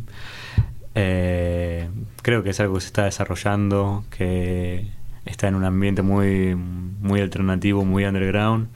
Eh, 0.95 1.89
creo 2.23 2.43
que 2.43 2.51
es 2.51 2.61
algo 2.61 2.75
que 2.75 2.81
se 2.81 2.87
está 2.87 3.05
desarrollando, 3.05 4.05
que 4.11 4.89
está 5.25 5.49
en 5.49 5.55
un 5.55 5.65
ambiente 5.65 6.03
muy, 6.03 6.55
muy 6.55 7.21
alternativo, 7.21 7.85
muy 7.85 8.05
underground 8.05 8.69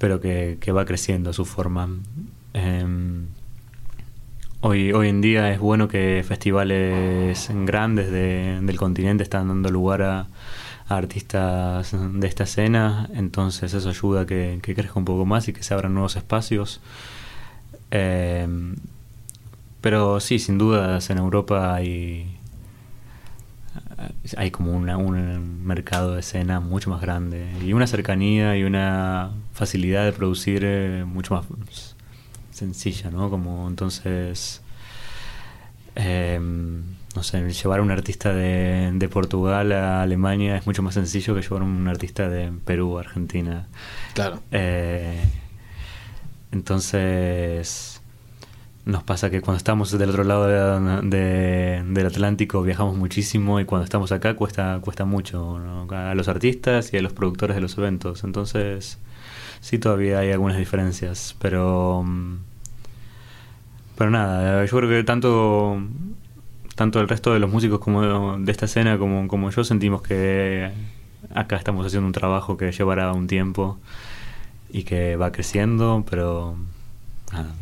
pero 0.00 0.18
que, 0.18 0.72
va 0.74 0.86
creciendo 0.86 1.34
su 1.34 1.44
forma. 1.44 1.90
Em, 2.54 3.26
hoy, 4.62 4.92
hoy 4.92 5.10
en 5.10 5.20
día 5.20 5.52
es 5.52 5.60
bueno 5.60 5.88
que 5.88 6.24
festivales 6.26 7.50
grandes 7.66 8.10
del 8.10 8.76
continente 8.78 9.22
están 9.22 9.48
dando 9.48 9.70
lugar 9.70 10.00
a, 10.00 10.26
artistas 10.90 11.92
de 11.92 12.26
esta 12.26 12.44
escena, 12.44 13.08
entonces 13.14 13.74
eso 13.74 13.88
ayuda 13.88 14.22
a 14.22 14.26
que, 14.26 14.60
crezca 14.62 14.98
un 14.98 15.04
poco 15.04 15.24
más 15.26 15.48
y 15.48 15.52
que 15.52 15.62
se 15.62 15.74
abran 15.74 15.94
nuevos 15.94 16.16
espacios. 16.16 16.80
Em, 17.90 18.76
pero 19.80 20.20
sí, 20.20 20.38
sin 20.38 20.58
dudas 20.58 21.10
en 21.10 21.18
Europa 21.18 21.74
hay, 21.74 22.36
hay 24.36 24.50
como 24.50 24.72
un 24.72 25.64
mercado 25.64 26.14
de 26.14 26.20
escena 26.20 26.60
mucho 26.60 26.90
más 26.90 27.00
grande 27.00 27.46
y 27.64 27.72
una 27.72 27.86
cercanía 27.86 28.56
y 28.56 28.64
una 28.64 29.30
facilidad 29.54 30.04
de 30.04 30.12
producir 30.12 30.62
eh, 30.64 31.04
mucho 31.04 31.34
más 31.34 31.46
sencilla, 32.52 33.10
¿no? 33.10 33.30
Como 33.30 33.68
entonces, 33.68 34.60
em, 35.94 36.82
no 37.14 37.22
sé, 37.22 37.48
llevar 37.50 37.80
a 37.80 37.82
un 37.82 37.90
artista 37.90 38.32
de, 38.32 38.90
de, 38.94 39.08
Portugal 39.08 39.72
a 39.72 40.02
Alemania 40.02 40.56
es 40.56 40.66
mucho 40.66 40.82
más 40.82 40.94
sencillo 40.94 41.34
que 41.34 41.42
llevar 41.42 41.62
a 41.62 41.64
un 41.64 41.88
artista 41.88 42.28
de 42.28 42.52
Perú 42.64 42.98
a 42.98 43.00
Argentina. 43.00 43.66
Claro. 44.14 44.40
Eh, 44.52 45.20
entonces 46.52 48.00
nos 48.84 49.02
pasa 49.02 49.30
que 49.30 49.40
cuando 49.40 49.58
estamos 49.58 49.96
del 49.96 50.10
otro 50.10 50.24
lado 50.24 50.46
del 50.46 52.06
Atlántico 52.06 52.62
viajamos 52.62 52.96
muchísimo 52.96 53.60
y 53.60 53.64
cuando 53.64 53.84
estamos 53.84 54.10
acá 54.10 54.34
cuesta 54.34 54.80
cuesta 54.80 55.04
mucho 55.04 55.60
a 55.90 56.14
los 56.14 56.28
artistas 56.28 56.92
y 56.92 56.96
a 56.96 57.02
los 57.02 57.12
productores 57.12 57.56
de 57.56 57.60
los 57.60 57.76
eventos. 57.76 58.24
Entonces, 58.24 58.98
sí 59.60 59.78
todavía 59.78 60.20
hay 60.20 60.32
algunas 60.32 60.56
diferencias, 60.56 61.36
pero 61.40 62.02
mm, 62.04 62.38
pero 63.96 64.10
nada, 64.10 64.64
yo 64.64 64.76
creo 64.78 64.88
que 64.88 65.04
tanto 65.04 65.78
tanto 66.80 66.98
el 66.98 67.08
resto 67.08 67.34
de 67.34 67.40
los 67.40 67.50
músicos 67.50 67.78
como 67.78 68.38
de 68.38 68.50
esta 68.50 68.64
escena 68.64 68.96
como, 68.96 69.28
como 69.28 69.50
yo 69.50 69.64
sentimos 69.64 70.00
que 70.00 70.70
acá 71.34 71.56
estamos 71.56 71.84
haciendo 71.84 72.06
un 72.06 72.14
trabajo 72.14 72.56
que 72.56 72.72
llevará 72.72 73.12
un 73.12 73.26
tiempo 73.26 73.78
y 74.72 74.84
que 74.84 75.14
va 75.16 75.30
creciendo, 75.30 76.06
pero 76.08 76.56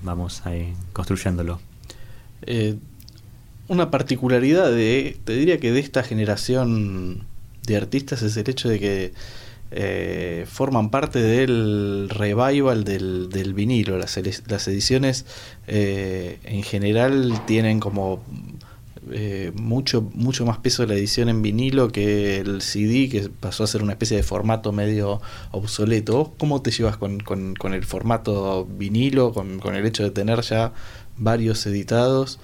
vamos 0.04 0.46
ahí 0.46 0.72
construyéndolo. 0.92 1.58
Eh, 2.42 2.76
una 3.66 3.90
particularidad 3.90 4.70
de, 4.70 5.18
te 5.24 5.32
diría 5.32 5.58
que 5.58 5.72
de 5.72 5.80
esta 5.80 6.04
generación 6.04 7.24
de 7.66 7.76
artistas 7.76 8.22
es 8.22 8.36
el 8.36 8.48
hecho 8.48 8.68
de 8.68 8.78
que 8.78 9.12
eh, 9.72 10.46
forman 10.48 10.90
parte 10.90 11.20
del 11.20 12.08
revival 12.08 12.84
del, 12.84 13.30
del 13.30 13.52
vinilo. 13.52 13.98
Las, 13.98 14.16
las 14.46 14.68
ediciones 14.68 15.26
eh, 15.66 16.38
en 16.44 16.62
general 16.62 17.42
tienen 17.46 17.80
como 17.80 18.22
eh, 19.12 19.52
mucho, 19.54 20.02
mucho 20.14 20.44
más 20.46 20.58
peso 20.58 20.82
de 20.82 20.88
la 20.88 20.94
edición 20.94 21.28
en 21.28 21.42
vinilo 21.42 21.88
que 21.88 22.38
el 22.38 22.62
CD, 22.62 23.08
que 23.08 23.28
pasó 23.28 23.64
a 23.64 23.66
ser 23.66 23.82
una 23.82 23.92
especie 23.92 24.16
de 24.16 24.22
formato 24.22 24.72
medio 24.72 25.20
obsoleto. 25.50 26.34
¿Cómo 26.38 26.62
te 26.62 26.70
llevas 26.70 26.96
con, 26.96 27.20
con, 27.20 27.74
el 27.74 27.84
formato 27.84 28.66
vinilo, 28.66 29.32
con, 29.32 29.58
con, 29.58 29.74
el 29.74 29.86
hecho 29.86 30.02
de 30.02 30.10
tener 30.10 30.40
ya 30.42 30.72
varios 31.16 31.66
editados? 31.66 32.38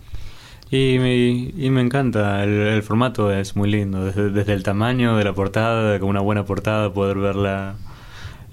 Y 0.70 0.98
me, 0.98 1.16
y 1.16 1.70
me 1.70 1.81
encanta, 1.81 2.42
el, 2.42 2.83
formato 2.83 3.31
es 3.33 3.55
muy 3.55 3.70
lindo, 3.70 4.05
desde, 4.05 4.31
desde 4.31 4.55
el 4.55 4.62
tamaño 4.62 5.16
de 5.16 5.24
la 5.24 5.33
portada, 5.33 5.98
con 6.00 6.09
una 6.09 6.20
buena 6.20 6.44
portada, 6.44 6.92
poder 6.92 7.18
verla 7.18 7.77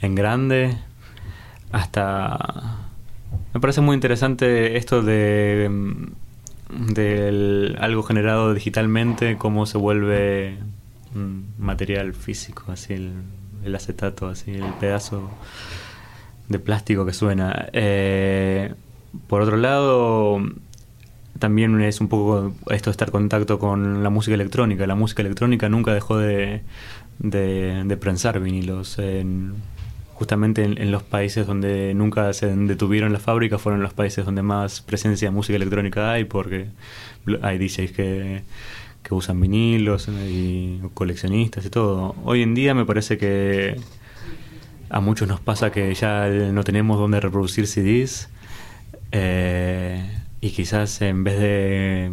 en 0.01 0.15
grande, 0.15 0.77
hasta... 1.71 2.77
Me 3.53 3.59
parece 3.59 3.81
muy 3.81 3.95
interesante 3.95 4.77
esto 4.77 5.01
de 5.01 5.69
del 6.71 7.77
algo 7.79 8.03
generado 8.03 8.53
digitalmente, 8.53 9.37
cómo 9.37 9.65
se 9.65 9.77
vuelve 9.77 10.57
un 11.15 11.53
material 11.57 12.13
físico, 12.13 12.71
así 12.71 12.93
el, 12.93 13.75
acetato, 13.75 14.27
así 14.27 14.51
el 14.51 14.73
pedazo 14.79 15.29
de 16.47 16.59
plástico 16.59 17.05
que 17.05 17.13
suena. 17.13 17.69
Eh, 17.73 18.73
por 19.27 19.41
otro 19.41 19.57
lado, 19.57 20.41
también 21.39 21.81
es 21.81 22.01
un 22.01 22.07
poco 22.07 22.53
esto 22.69 22.89
de 22.89 22.91
estar 22.91 23.09
en 23.09 23.13
contacto 23.13 23.59
con 23.59 24.03
la 24.03 24.09
música 24.09 24.35
electrónica. 24.35 24.87
La 24.87 24.95
música 24.95 25.21
electrónica 25.21 25.69
nunca 25.69 25.93
dejó 25.93 26.17
de, 26.17 26.61
de, 27.19 27.83
de 27.85 27.97
prensar 27.97 28.39
vinilos. 28.39 28.97
En, 28.99 29.55
justamente 30.21 30.63
en, 30.63 30.91
los 30.91 31.01
países 31.01 31.47
donde 31.47 31.95
nunca 31.95 32.31
se 32.33 32.45
detuvieron 32.45 33.11
las 33.11 33.23
fábricas 33.23 33.59
fueron 33.59 33.81
los 33.81 33.95
países 33.95 34.23
donde 34.23 34.43
más 34.43 34.81
presencia 34.81 35.29
de 35.29 35.31
música 35.33 35.55
electrónica 35.55 36.11
hay 36.11 36.25
porque 36.25 36.67
hay 37.41 37.57
DJs 37.57 37.91
que, 37.91 38.43
usan 39.09 39.41
vinilos 39.41 40.07
y 40.09 40.79
coleccionistas 40.93 41.65
y 41.65 41.71
todo. 41.71 42.15
Hoy 42.23 42.43
en 42.43 42.53
día 42.53 42.75
me 42.75 42.85
parece 42.85 43.17
que 43.17 43.75
a 44.91 45.01
muchos 45.01 45.27
nos 45.27 45.39
pasa 45.39 45.71
que 45.71 45.91
ya 45.95 46.27
no 46.27 46.63
tenemos 46.63 46.99
donde 46.99 47.19
reproducir 47.19 47.65
CDs 47.65 48.29
eh, 49.11 50.07
y 50.39 50.51
quizás 50.51 51.01
en 51.01 51.23
vez 51.23 51.39
de, 51.39 52.11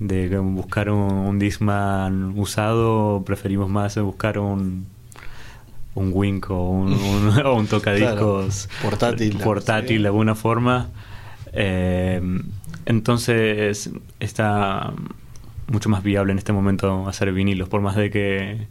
de 0.00 0.38
buscar 0.38 0.90
un, 0.90 1.38
un 1.40 2.34
usado 2.36 3.22
preferimos 3.24 3.70
más 3.70 3.96
buscar 3.96 4.38
un 4.40 4.86
un 5.94 6.10
Wink 6.12 6.50
o 6.50 6.70
un, 6.70 6.92
un, 6.92 7.66
tocadiscos 7.70 8.68
portátil, 8.82 9.38
portátil 9.38 10.02
de 10.02 10.08
alguna 10.08 10.34
forma. 10.34 10.88
Eh, 11.52 12.20
entonces 12.86 13.90
está 14.20 14.92
mucho 15.68 15.88
más 15.88 16.02
viable 16.02 16.32
en 16.32 16.38
este 16.38 16.52
momento 16.52 17.08
hacer 17.08 17.32
vinilos, 17.32 17.68
por 17.68 17.80
más 17.80 17.96
de 17.96 18.10
que 18.10 18.66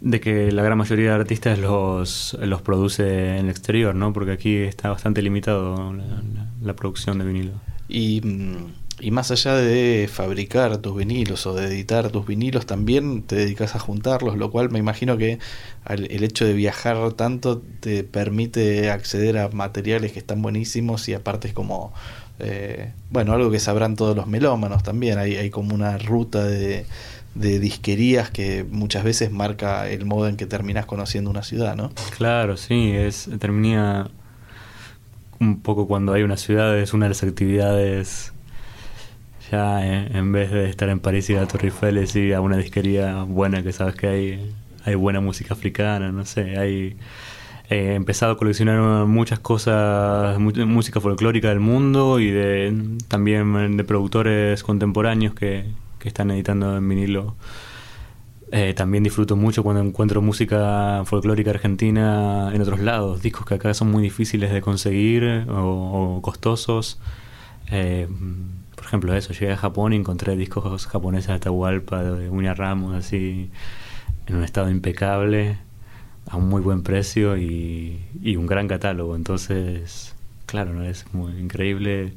de 0.00 0.20
que 0.20 0.52
la 0.52 0.62
gran 0.62 0.78
mayoría 0.78 1.10
de 1.10 1.14
artistas 1.16 1.58
los, 1.58 2.36
los 2.40 2.62
produce 2.62 3.38
en 3.38 3.44
el 3.44 3.50
exterior, 3.50 3.94
¿no? 3.94 4.12
Porque 4.12 4.32
aquí 4.32 4.56
está 4.56 4.90
bastante 4.90 5.22
limitado 5.22 5.92
la, 5.92 6.22
la 6.62 6.74
producción 6.74 7.18
de 7.18 7.24
vinilo. 7.24 7.52
Y 7.88 8.20
mm, 8.22 8.85
y 8.98 9.10
más 9.10 9.30
allá 9.30 9.54
de 9.54 10.08
fabricar 10.10 10.78
tus 10.78 10.96
vinilos 10.96 11.46
o 11.46 11.54
de 11.54 11.66
editar 11.66 12.10
tus 12.10 12.26
vinilos, 12.26 12.64
también 12.64 13.22
te 13.22 13.36
dedicas 13.36 13.74
a 13.74 13.78
juntarlos, 13.78 14.38
lo 14.38 14.50
cual 14.50 14.70
me 14.70 14.78
imagino 14.78 15.18
que 15.18 15.38
el 15.86 16.24
hecho 16.24 16.46
de 16.46 16.54
viajar 16.54 17.12
tanto 17.12 17.62
te 17.80 18.04
permite 18.04 18.90
acceder 18.90 19.38
a 19.38 19.48
materiales 19.50 20.12
que 20.12 20.18
están 20.18 20.40
buenísimos 20.40 21.08
y 21.08 21.14
aparte 21.14 21.48
es 21.48 21.54
como, 21.54 21.92
eh, 22.38 22.92
bueno, 23.10 23.34
algo 23.34 23.50
que 23.50 23.60
sabrán 23.60 23.96
todos 23.96 24.16
los 24.16 24.26
melómanos 24.26 24.82
también, 24.82 25.18
hay, 25.18 25.36
hay 25.36 25.50
como 25.50 25.74
una 25.74 25.98
ruta 25.98 26.44
de, 26.44 26.86
de 27.34 27.60
disquerías 27.60 28.30
que 28.30 28.64
muchas 28.64 29.04
veces 29.04 29.30
marca 29.30 29.90
el 29.90 30.06
modo 30.06 30.26
en 30.28 30.36
que 30.36 30.46
terminas 30.46 30.86
conociendo 30.86 31.30
una 31.30 31.42
ciudad, 31.42 31.76
¿no? 31.76 31.90
Claro, 32.16 32.56
sí, 32.56 32.92
es 32.92 33.28
termina 33.38 34.10
un 35.38 35.60
poco 35.60 35.86
cuando 35.86 36.14
hay 36.14 36.22
una 36.22 36.38
ciudad, 36.38 36.78
es 36.78 36.94
una 36.94 37.04
de 37.04 37.10
las 37.10 37.22
actividades 37.22 38.32
ya 39.50 39.84
en, 39.86 40.32
vez 40.32 40.50
de 40.50 40.68
estar 40.68 40.88
en 40.88 41.00
París 41.00 41.30
y 41.30 41.36
a 41.36 41.46
Torre 41.46 41.68
Eiffel 41.68 42.04
y 42.14 42.32
a 42.32 42.40
una 42.40 42.56
disquería 42.56 43.22
buena 43.22 43.62
que 43.62 43.72
sabes 43.72 43.94
que 43.94 44.06
hay, 44.06 44.54
hay 44.84 44.94
buena 44.94 45.20
música 45.20 45.54
africana, 45.54 46.12
no 46.12 46.24
sé, 46.24 46.58
hay 46.58 46.96
he 47.68 47.94
empezado 47.94 48.32
a 48.32 48.36
coleccionar 48.38 49.06
muchas 49.06 49.40
cosas, 49.40 50.38
música 50.38 51.00
folclórica 51.00 51.48
del 51.48 51.60
mundo 51.60 52.20
y 52.20 52.30
de 52.30 52.98
también 53.08 53.76
de 53.76 53.84
productores 53.84 54.62
contemporáneos 54.62 55.34
que, 55.34 55.64
que 55.98 56.08
están 56.08 56.30
editando 56.30 56.76
en 56.76 56.88
vinilo. 56.88 57.34
Eh, 58.52 58.74
también 58.74 59.02
disfruto 59.02 59.34
mucho 59.34 59.64
cuando 59.64 59.82
encuentro 59.82 60.22
música 60.22 61.02
folclórica 61.04 61.50
argentina 61.50 62.52
en 62.54 62.62
otros 62.62 62.78
lados, 62.78 63.20
discos 63.20 63.44
que 63.44 63.54
acá 63.54 63.74
son 63.74 63.90
muy 63.90 64.04
difíciles 64.04 64.52
de 64.52 64.60
conseguir 64.60 65.46
o, 65.48 66.20
costosos. 66.22 67.00
Eh, 67.72 68.06
por 68.86 68.90
ejemplo, 68.90 69.16
eso, 69.16 69.32
llegué 69.32 69.50
a 69.50 69.56
Japón 69.56 69.94
y 69.94 69.96
encontré 69.96 70.36
discos 70.36 70.86
japoneses 70.86 71.26
de 71.26 71.34
Atahualpa, 71.34 72.04
de 72.04 72.30
Uña 72.30 72.54
Ramos, 72.54 72.94
así, 72.94 73.50
en 74.28 74.36
un 74.36 74.44
estado 74.44 74.70
impecable 74.70 75.58
a 76.28 76.36
un 76.36 76.48
muy 76.48 76.62
buen 76.62 76.84
precio 76.84 77.36
y, 77.36 78.00
un 78.36 78.46
gran 78.46 78.68
catálogo. 78.68 79.16
Entonces, 79.16 80.14
claro, 80.46 80.72
¿no? 80.72 80.84
es 80.84 81.04
muy 81.12 81.32
increíble. 81.32 82.12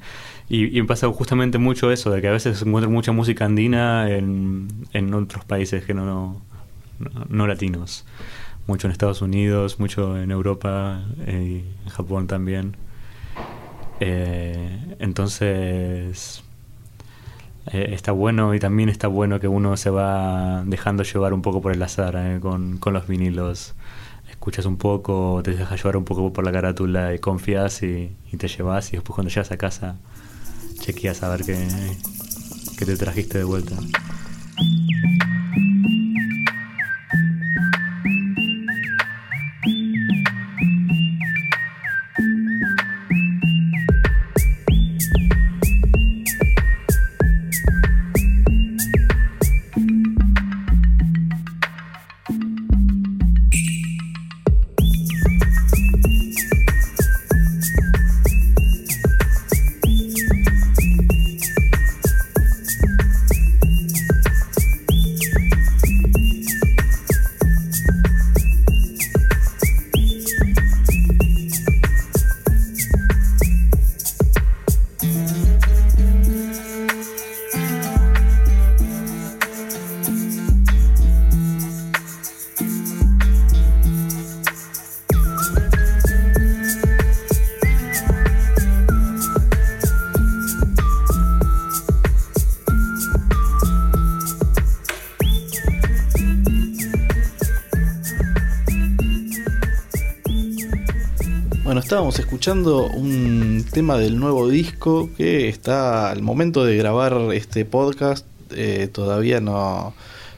Y, 0.47 0.77
y, 0.77 0.79
me 0.83 0.87
pasa 0.87 1.07
justamente 1.07 1.57
mucho 1.57 1.91
eso, 1.91 2.11
de 2.11 2.21
que 2.21 2.27
a 2.27 2.31
veces 2.33 2.61
encuentro 2.61 2.91
mucha 2.91 3.13
música 3.13 3.45
andina 3.45 4.07
en, 4.07 4.67
en 4.93 5.11
otros 5.15 5.45
países 5.45 5.83
que 5.85 5.95
no, 5.95 6.05
no, 6.05 6.39
no, 7.29 7.47
latinos. 7.47 8.05
Mucho 8.67 8.85
en 8.85 8.91
Estados 8.91 9.23
Unidos, 9.23 9.79
mucho 9.79 10.19
en 10.21 10.29
Europa 10.29 11.01
eh, 11.25 11.63
en 11.83 11.89
Japón 11.89 12.27
también. 12.27 12.77
Eh, 13.99 14.95
entonces, 14.99 16.43
eh, 17.71 17.89
está 17.93 18.11
bueno 18.11 18.53
y 18.53 18.59
también 18.59 18.89
está 18.89 19.07
bueno 19.07 19.39
que 19.39 19.47
uno 19.47 19.77
se 19.77 19.89
va 19.89 20.63
dejando 20.65 21.03
llevar 21.03 21.33
un 21.33 21.41
poco 21.41 21.61
por 21.61 21.73
el 21.73 21.81
azar 21.81 22.39
con, 22.41 22.77
con 22.77 22.93
los 22.93 23.07
vinilos 23.07 23.75
escuchas 24.39 24.65
un 24.65 24.77
poco, 24.77 25.41
te 25.43 25.51
dejas 25.51 25.77
llevar 25.77 25.97
un 25.97 26.05
poco 26.05 26.31
por 26.31 26.45
la 26.45 26.51
carátula 26.51 27.13
y 27.13 27.19
confías 27.19 27.83
y, 27.83 28.15
te 28.37 28.47
llevas 28.47 28.89
y 28.89 28.91
después 28.93 29.15
cuando 29.15 29.29
llegas 29.29 29.51
a 29.51 29.57
casa 29.57 29.97
chequeas 30.79 31.23
a 31.23 31.29
ver 31.29 31.43
qué, 31.43 31.67
qué 32.77 32.85
te 32.85 32.95
trajiste 32.95 33.39
de 33.39 33.43
vuelta. 33.43 33.75
Escuchando 102.49 102.87
un 102.87 103.63
tema 103.71 103.99
del 103.99 104.19
nuevo 104.19 104.49
disco 104.49 105.07
que 105.15 105.49
está 105.49 106.09
al 106.09 106.23
momento 106.23 106.65
de 106.65 106.77
grabar 106.77 107.13
este 107.31 107.63
podcast, 107.63 108.25
eh, 108.49 108.89
todavía 108.91 109.39
no, 109.39 109.93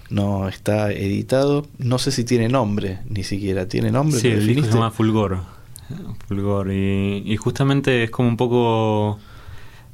no 0.10 0.50
está 0.50 0.92
editado. 0.92 1.66
No 1.78 2.00
sé 2.00 2.12
si 2.12 2.26
tiene 2.26 2.50
nombre, 2.50 3.00
ni 3.08 3.24
siquiera 3.24 3.70
tiene 3.70 3.92
nombre. 3.92 4.20
Sí, 4.20 4.28
el 4.28 4.46
disco 4.46 4.66
se 4.66 4.74
llama 4.74 4.92
Fulgor. 4.92 5.40
Fulgor. 6.28 6.74
Y, 6.74 7.38
justamente 7.38 8.04
es 8.04 8.12
como 8.12 8.28
un 8.28 8.36
poco 8.36 9.18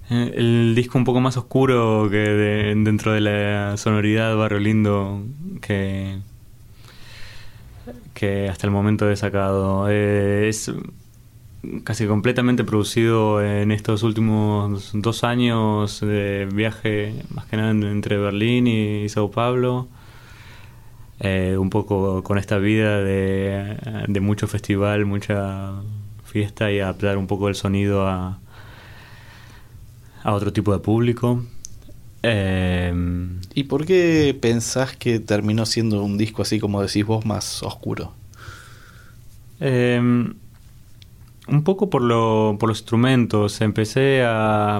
eh, 0.10 0.34
el 0.38 0.74
disco 0.74 0.98
un 0.98 1.04
poco 1.04 1.22
más 1.22 1.38
oscuro 1.38 2.08
que 2.10 2.18
dentro 2.18 3.14
de 3.14 3.22
la 3.22 3.78
sonoridad 3.78 4.36
Barrio 4.36 4.58
Lindo 4.58 5.22
que 5.62 6.18
que 8.16 8.50
hasta 8.50 8.66
el 8.66 8.72
momento 8.72 9.08
he 9.08 9.16
sacado. 9.16 9.88
Eh, 9.92 10.50
es 10.50 10.72
casi 11.84 12.08
completamente 12.08 12.64
producido 12.64 13.42
en 13.44 13.72
estos 13.72 14.04
últimos 14.04 14.92
dos 14.94 15.24
años 15.24 16.02
de 16.02 16.48
viaje, 16.54 17.24
más 17.34 17.46
que 17.46 17.58
nada 17.58 17.72
entre 17.72 18.18
Berlín 18.18 18.68
y 18.68 19.10
Sao 19.10 19.32
Paulo. 19.32 19.88
Eh, 21.20 21.56
un 21.58 21.72
poco 21.72 22.24
con 22.24 22.38
esta 22.38 22.60
vida 22.60 23.02
de, 23.02 24.06
de, 24.08 24.20
mucho 24.20 24.48
festival, 24.48 25.06
mucha 25.06 25.74
fiesta 26.26 26.72
y 26.72 26.80
adaptar 26.80 27.18
un 27.18 27.26
poco 27.26 27.50
el 27.50 27.56
sonido 27.56 28.08
a, 28.08 28.38
a 30.24 30.34
otro 30.34 30.54
tipo 30.54 30.74
de 30.74 30.80
público. 30.80 31.44
Eh, 32.22 32.94
¿Y 33.56 33.64
por 33.64 33.86
qué 33.86 34.38
pensás 34.40 34.96
que 34.96 35.20
terminó 35.20 35.66
siendo 35.66 36.04
un 36.04 36.18
disco 36.18 36.44
así 36.44 36.60
como 36.60 36.82
decís 36.82 37.06
vos 37.06 37.26
más 37.26 37.64
oscuro? 37.64 38.14
Eh, 39.60 40.00
un 41.48 41.64
poco 41.64 41.90
por, 41.90 42.02
lo, 42.02 42.58
por 42.60 42.70
los 42.70 42.80
instrumentos. 42.80 43.62
Empecé 43.62 44.24
a, 44.26 44.80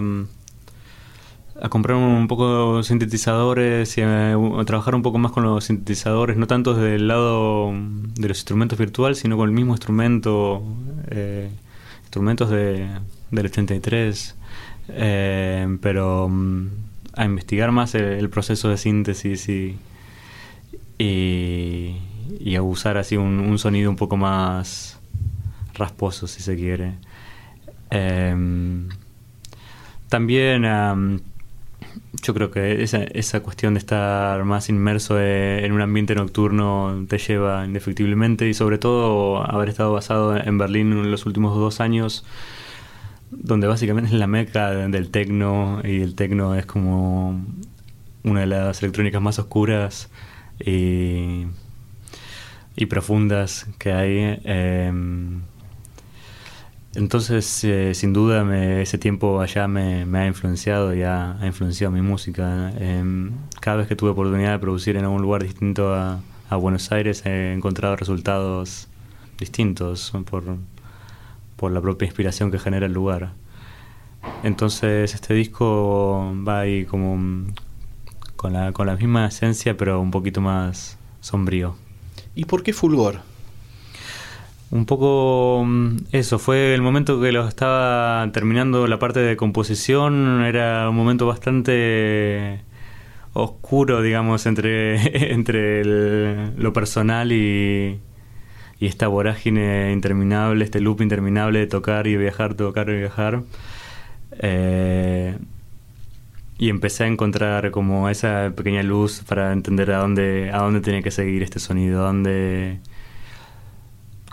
a 1.62 1.70
comprar 1.70 1.98
un 1.98 2.28
poco 2.28 2.84
sintetizadores 2.84 3.98
y 3.98 4.02
a, 4.02 4.38
trabajar 4.66 4.96
un 4.96 5.02
poco 5.02 5.18
más 5.18 5.32
con 5.32 5.44
los 5.44 5.66
sintetizadores, 5.66 6.38
no 6.38 6.48
tanto 6.48 6.74
desde 6.74 6.96
el 6.96 7.08
lado 7.08 7.72
de 7.72 8.28
los 8.28 8.38
instrumentos 8.38 8.78
virtuales, 8.78 9.20
sino 9.20 9.38
con 9.38 9.50
el 9.50 9.56
mismo 9.56 9.74
instrumento, 9.74 10.64
eh, 11.10 11.50
instrumentos 12.02 12.50
de, 12.50 12.88
del 13.32 13.46
83. 13.46 14.36
Eh, 14.90 15.78
pero 15.82 16.30
mm, 16.30 16.68
a 17.14 17.26
investigar 17.26 17.72
más 17.72 17.96
el, 17.96 18.30
proceso 18.30 18.70
de 18.70 18.78
síntesis 18.78 19.50
y, 19.50 19.78
y, 21.00 22.56
a 22.56 22.62
usar 22.62 22.98
así 22.98 23.18
un 23.18 23.58
sonido 23.60 23.90
un 23.90 23.96
poco 23.96 24.18
más 24.18 24.97
rasposo, 25.78 26.28
si 26.28 26.42
se 26.42 26.56
quiere. 26.56 26.96
Em, 27.90 28.90
también 30.10 30.66
yo 32.24 32.34
creo 32.34 32.52
que 32.52 32.84
esa, 32.84 33.40
cuestión 33.42 33.74
de 33.74 33.80
estar 33.80 34.44
más 34.44 34.70
inmerso 34.70 35.20
e, 35.20 35.66
en 35.66 35.72
un 35.74 35.82
ambiente 35.82 36.16
nocturno 36.16 37.06
te 37.08 37.18
lleva 37.18 37.66
indefectiblemente 37.66 38.48
y 38.48 38.54
sobre 38.54 38.78
todo 38.78 39.44
haber 39.50 39.70
estado 39.70 39.94
basado 39.94 40.36
en 40.38 40.58
Berlín 40.58 40.92
en 40.94 41.12
los 41.12 41.26
últimos 41.26 41.56
dos 41.56 41.80
años 41.80 42.26
donde 43.32 43.68
básicamente 43.68 44.10
es 44.12 44.18
la 44.18 44.28
meca 44.28 44.72
del 44.72 45.10
tecno 45.10 45.82
y 45.84 46.02
el 46.02 46.16
tecno 46.16 46.56
es 46.56 46.66
como 46.66 47.46
una 48.24 48.42
de 48.42 48.48
las 48.48 48.82
electrónicas 48.82 49.22
más 49.22 49.40
oscuras 49.40 50.10
y, 50.60 51.46
y 52.76 52.86
profundas 52.88 53.68
que 53.78 53.92
hay. 53.92 54.40
Eh, 54.46 54.92
entonces, 56.98 57.64
eh, 57.64 57.94
sin 57.94 58.12
duda, 58.12 58.42
ese 58.82 58.98
tiempo 58.98 59.40
allá 59.40 59.68
me, 59.68 60.02
ha 60.18 60.26
influenciado 60.26 60.96
y 60.96 61.04
ha, 61.04 61.38
influenciado 61.44 61.94
mi 61.94 62.02
música. 62.02 62.72
Em, 62.80 63.34
cada 63.62 63.78
vez 63.78 63.88
que 63.88 63.96
tuve 63.96 64.10
oportunidad 64.10 64.54
de 64.54 64.58
producir 64.58 64.98
en 64.98 65.04
algún 65.04 65.22
lugar 65.22 65.44
distinto 65.44 65.94
a, 65.94 66.22
Buenos 66.50 66.92
Aires, 66.92 67.24
he 67.28 67.54
encontrado 67.54 67.96
resultados 67.98 68.88
distintos 69.38 70.12
por, 70.26 70.44
por 71.56 71.72
la 71.72 71.82
propia 71.82 72.08
inspiración 72.08 72.50
que 72.50 72.58
genera 72.58 72.88
el 72.88 72.94
lugar. 72.94 73.34
Entonces, 74.42 75.14
este 75.14 75.36
disco 75.36 76.34
va 76.48 76.62
ahí 76.62 76.86
como 76.86 77.46
con 78.36 78.54
la, 78.54 78.72
con 78.72 78.88
la 78.88 78.96
misma 78.96 79.28
esencia, 79.28 79.78
pero 79.78 80.02
un 80.02 80.10
poquito 80.10 80.42
más 80.42 80.98
sombrío. 81.22 81.76
¿Y 82.34 82.46
por 82.46 82.64
qué 82.64 82.74
Fulgor? 82.74 83.22
Un 84.70 84.86
poco 84.86 85.64
mm, 85.66 85.98
eso, 86.12 86.40
fue 86.40 86.74
el 86.74 86.82
momento 86.82 87.22
que 87.22 87.32
lo 87.32 87.48
estaba 87.48 88.30
terminando 88.34 88.88
la 88.88 89.00
parte 89.00 89.22
de 89.22 89.38
composición, 89.38 90.44
era 90.44 90.90
un 90.90 90.96
momento 90.96 91.26
bastante 91.26 92.62
oscuro, 93.34 94.02
digamos, 94.02 94.46
entre, 94.46 95.32
entre 95.34 96.52
lo 96.58 96.74
personal 96.74 97.32
y, 97.32 98.00
y 98.80 98.86
esta 98.88 99.08
vorágine 99.08 99.92
interminable, 99.94 100.66
este 100.66 100.82
loop 100.82 101.02
interminable 101.02 101.60
de 101.60 101.68
tocar 101.68 102.08
y 102.08 102.18
viajar, 102.18 102.56
tocar 102.56 102.90
y 102.90 102.98
viajar. 102.98 103.44
Eh, 104.40 105.38
y 106.60 106.70
empecé 106.70 107.04
a 107.04 107.08
encontrar 107.08 107.72
como 107.72 108.10
esa 108.10 108.52
pequeña 108.56 108.84
luz 108.84 109.24
para 109.28 109.54
entender 109.54 109.92
a 109.92 110.00
dónde, 110.00 110.52
a 110.52 110.58
dónde 110.60 110.82
tenía 110.82 111.02
que 111.02 111.12
seguir 111.12 111.44
este 111.44 111.60
sonido, 111.60 112.04
a 112.04 112.08
dónde 112.08 112.80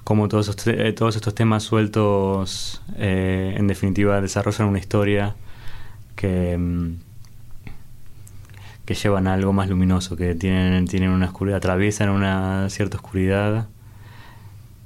cómo 0.05 0.29
todos, 0.29 0.55
todos 0.95 1.17
estos 1.17 1.35
temas 1.35 1.63
sueltos 1.63 2.83
eh, 2.97 3.55
en 3.57 3.67
definitiva 3.67 4.21
desarrollan 4.21 4.69
una 4.69 4.79
historia 4.79 5.35
que, 6.15 6.57
mm, 6.57 6.97
que 8.85 8.95
llevan 8.95 9.27
a 9.27 9.35
algo 9.35 9.53
más 9.53 9.69
luminoso, 9.69 10.17
que 10.17 10.35
tienen, 10.35 10.87
tienen 10.87 11.11
una 11.11 11.27
oscuridad, 11.27 11.57
atraviesan 11.57 12.11
una 12.11 12.69
cierta 12.69 12.99
oscuridad, 12.99 13.67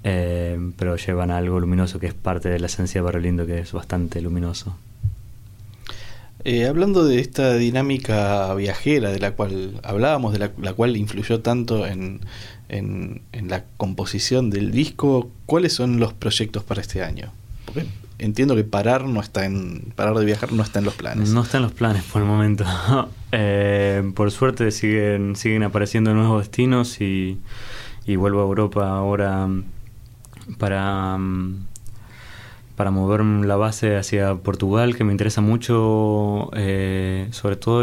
eh, 0.04 0.58
pero 0.76 0.96
llevan 0.96 1.30
a 1.32 1.38
algo 1.38 1.58
luminoso 1.58 1.98
que 1.98 2.06
es 2.06 2.14
parte 2.14 2.48
de 2.48 2.60
la 2.60 2.66
esencia 2.66 3.00
de 3.00 3.04
Barrio 3.04 3.20
Lindo, 3.20 3.46
que 3.46 3.58
es 3.58 3.72
bastante 3.72 4.20
luminoso. 4.20 4.76
Eh, 6.44 6.66
hablando 6.66 7.04
de 7.04 7.18
esta 7.18 7.54
dinámica 7.54 8.54
viajera 8.54 9.10
de 9.10 9.18
la 9.18 9.32
cual 9.32 9.80
hablábamos, 9.82 10.32
de 10.32 10.38
la, 10.38 10.72
cual 10.72 10.96
influyó 10.96 11.40
tanto 11.40 11.84
en, 11.84 12.20
en, 12.68 13.22
la 13.32 13.64
composición 13.76 14.50
del 14.50 14.70
disco, 14.70 15.30
¿cuáles 15.46 15.72
son 15.72 16.00
los 16.00 16.12
proyectos 16.12 16.64
para 16.64 16.80
este 16.80 17.02
año? 17.02 17.32
Porque 17.64 17.86
entiendo 18.18 18.56
que 18.56 18.64
parar 18.64 19.04
no 19.04 19.20
está 19.20 19.44
en 19.44 19.92
parar 19.94 20.14
de 20.14 20.24
viajar 20.24 20.52
no 20.52 20.62
está 20.62 20.80
en 20.80 20.84
los 20.84 20.94
planes. 20.94 21.30
No 21.30 21.42
está 21.42 21.58
en 21.58 21.64
los 21.64 21.72
planes 21.72 22.02
por 22.04 22.22
el 22.22 22.28
momento. 22.28 22.64
Eh, 23.30 24.10
por 24.14 24.30
suerte 24.30 24.70
siguen 24.70 25.36
siguen 25.36 25.62
apareciendo 25.62 26.14
nuevos 26.14 26.40
destinos 26.40 26.98
y, 27.02 27.38
vuelvo 28.16 28.40
a 28.40 28.44
Europa 28.44 28.88
ahora 28.88 29.46
para 30.56 31.18
para 32.74 32.90
mover 32.90 33.22
la 33.22 33.56
base 33.56 33.96
hacia 33.96 34.36
Portugal, 34.36 34.96
que 34.96 35.04
me 35.04 35.12
interesa 35.12 35.42
mucho, 35.42 36.48
eh, 36.54 37.28
sobre 37.32 37.56
todo 37.56 37.82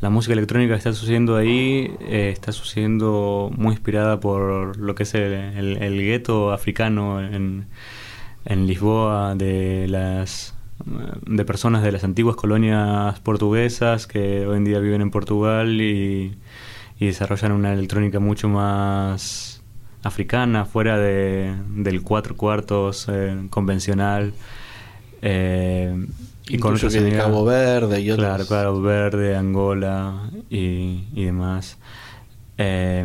la 0.00 0.10
música 0.10 0.32
electrónica 0.32 0.74
que 0.74 0.78
está 0.78 0.92
sucediendo 0.92 1.36
ahí, 1.36 1.90
eh, 2.00 2.30
está 2.32 2.52
sucediendo 2.52 3.50
muy 3.56 3.72
inspirada 3.72 4.20
por 4.20 4.76
lo 4.76 4.94
que 4.94 5.02
es 5.02 5.14
el, 5.14 5.32
el, 5.32 5.98
gueto 5.98 6.52
africano 6.52 7.20
en, 7.20 7.66
Lisboa 8.44 9.34
de 9.34 9.86
las 9.88 10.54
de 11.26 11.44
personas 11.44 11.82
de 11.82 11.92
las 11.92 12.02
antiguas 12.04 12.34
colonias 12.34 13.20
portuguesas 13.20 14.06
que 14.06 14.46
hoy 14.46 14.56
en 14.56 14.64
día 14.64 14.78
viven 14.78 15.02
en 15.02 15.10
Portugal 15.10 15.82
y, 15.82 16.38
y 16.98 17.06
desarrollan 17.06 17.52
una 17.52 17.74
electrónica 17.74 18.20
mucho 18.20 18.48
más 18.48 19.58
africana, 20.02 20.64
fuera 20.64 20.98
de, 20.98 21.54
del 21.68 22.02
cuatro 22.02 22.36
cuartos 22.36 23.06
eh, 23.08 23.46
convencional. 23.50 24.32
Eh, 25.22 26.06
y 26.48 26.58
con 26.58 26.74
otros 26.74 26.92
de 26.92 27.12
Cabo 27.12 27.44
Verde 27.44 28.00
y 28.00 28.10
otros. 28.10 28.26
Claro, 28.26 28.46
Cabo 28.46 28.82
Verde, 28.82 29.36
Angola 29.36 30.30
y, 30.50 31.04
y 31.14 31.24
demás. 31.24 31.78
Eh, 32.56 33.04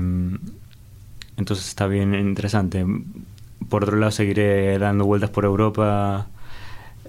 entonces 1.37 1.67
está 1.67 1.87
bien 1.87 2.13
interesante. 2.15 2.85
Por 3.69 3.83
otro 3.83 3.97
lado, 3.97 4.11
seguiré 4.11 4.77
dando 4.77 5.05
vueltas 5.05 5.29
por 5.29 5.45
Europa. 5.45 6.27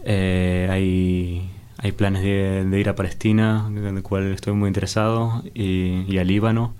hay, 0.07 1.51
hay 1.79 1.93
planes 1.93 2.23
de, 2.23 2.81
ir 2.81 2.89
a 2.89 2.95
Palestina, 2.95 3.67
en 3.69 3.97
el 3.97 4.03
cual 4.03 4.33
estoy 4.33 4.55
muy 4.55 4.69
interesado, 4.69 5.43
y, 5.55 6.05
y 6.09 6.19
a 6.19 6.25
Líbano. 6.25 6.75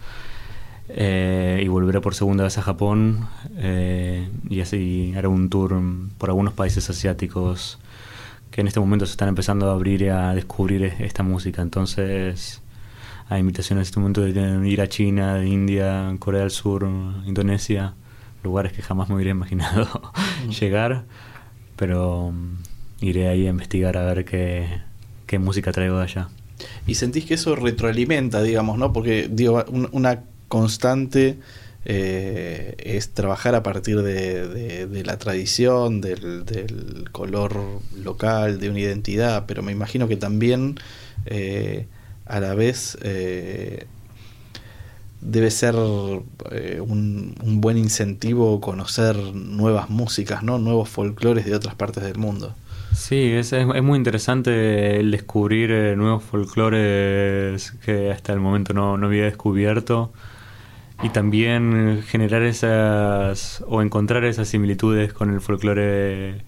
Eh, 0.89 1.63
y 1.65 1.69
volveré 1.69 2.03
por 2.03 2.15
segunda 2.15 2.45
vez 2.45 2.59
a 2.59 2.63
Japón 2.63 3.27
eh, 3.57 4.29
y 4.51 4.61
así 4.61 5.15
haré 5.17 5.29
un 5.29 5.49
tour 5.49 5.81
por 6.19 6.29
algunos 6.29 6.53
países 6.53 6.91
asiáticos 6.91 7.79
que 8.55 8.61
en 8.61 8.69
este 8.69 8.79
momento 8.79 9.05
se 9.05 9.11
están 9.11 9.29
empezando 9.29 9.69
a 9.69 9.73
abrir 9.73 10.03
y 10.03 10.09
a 10.11 10.33
descubrir 10.33 10.85
esta 11.01 11.25
música. 11.25 11.61
Entonces 11.61 12.63
hay 13.29 13.41
invitaciones 13.41 13.81
en 13.81 13.89
este 13.89 13.99
momento 13.99 14.21
de 14.21 14.69
ir 14.69 14.81
a 14.81 14.87
China, 14.87 15.45
India, 15.45 16.15
Corea 16.21 16.43
del 16.43 16.53
Sur, 16.53 16.89
Indonesia, 17.27 17.95
lugares 18.45 18.73
que 18.73 18.81
jamás 18.81 19.09
me 19.09 19.17
hubiera 19.17 19.31
imaginado 19.33 19.89
mm. 20.47 20.51
llegar, 20.51 21.03
pero 21.75 22.31
mm, 22.31 23.05
iré 23.05 23.27
ahí 23.27 23.49
a 23.49 23.51
investigar 23.51 23.97
a 23.97 24.05
ver 24.05 24.25
qué, 24.25 24.69
qué 25.27 25.41
música 25.41 25.73
traigo 25.73 25.97
de 25.99 26.05
allá. 26.05 26.29
Y 26.87 26.95
sentís 26.95 27.25
que 27.25 27.35
eso 27.35 27.57
retroalimenta, 27.57 28.41
digamos, 28.41 28.79
¿no? 28.79 28.93
Porque 28.93 29.27
digo, 29.29 29.65
una 29.91 30.21
constante 30.47 31.41
eh, 31.87 32.77
es 32.79 33.11
trabajar 33.11 33.55
a 33.55 33.63
partir 33.63 34.01
de, 34.03 35.03
la 35.05 35.19
tradición, 35.19 36.01
del, 36.01 37.09
color 37.13 37.81
local, 37.97 38.59
de 38.59 38.71
una 38.71 38.81
identidad, 38.81 39.45
pero 39.47 39.63
me 39.63 39.73
imagino 39.73 40.09
que 40.09 40.17
también 40.17 40.77
eh, 41.27 41.87
a 42.25 42.41
la 42.41 42.55
vez 42.55 42.97
eh, 43.03 43.87
debe 45.21 45.51
ser 45.51 45.75
un, 45.77 47.35
buen 47.61 47.77
incentivo 47.77 48.61
conocer 48.63 49.17
nuevas 49.17 49.91
músicas, 49.91 50.43
¿no? 50.43 50.59
nuevos 50.59 50.89
folclores 50.89 51.45
de 51.45 51.55
otras 51.55 51.75
partes 51.75 52.03
del 52.03 52.17
mundo. 52.17 52.55
Sí, 52.95 53.33
es, 53.33 53.53
es, 53.53 53.67
muy 53.83 53.99
interesante 53.99 55.01
el 55.01 55.11
descubrir 55.11 55.97
nuevos 55.99 56.23
folclores 56.23 57.73
que 57.85 58.11
hasta 58.11 58.33
el 58.33 58.41
momento 58.41 58.73
no, 58.73 58.97
no 58.97 59.07
había 59.09 59.25
descubierto 59.25 60.13
y 61.05 61.11
también 61.11 62.03
generar 62.07 62.43
esas 62.43 63.63
o 63.69 63.83
encontrar 63.83 64.25
esas 64.25 64.49
similitudes 64.49 65.13
con 65.13 65.31
el 65.35 65.43
folclore 65.43 66.43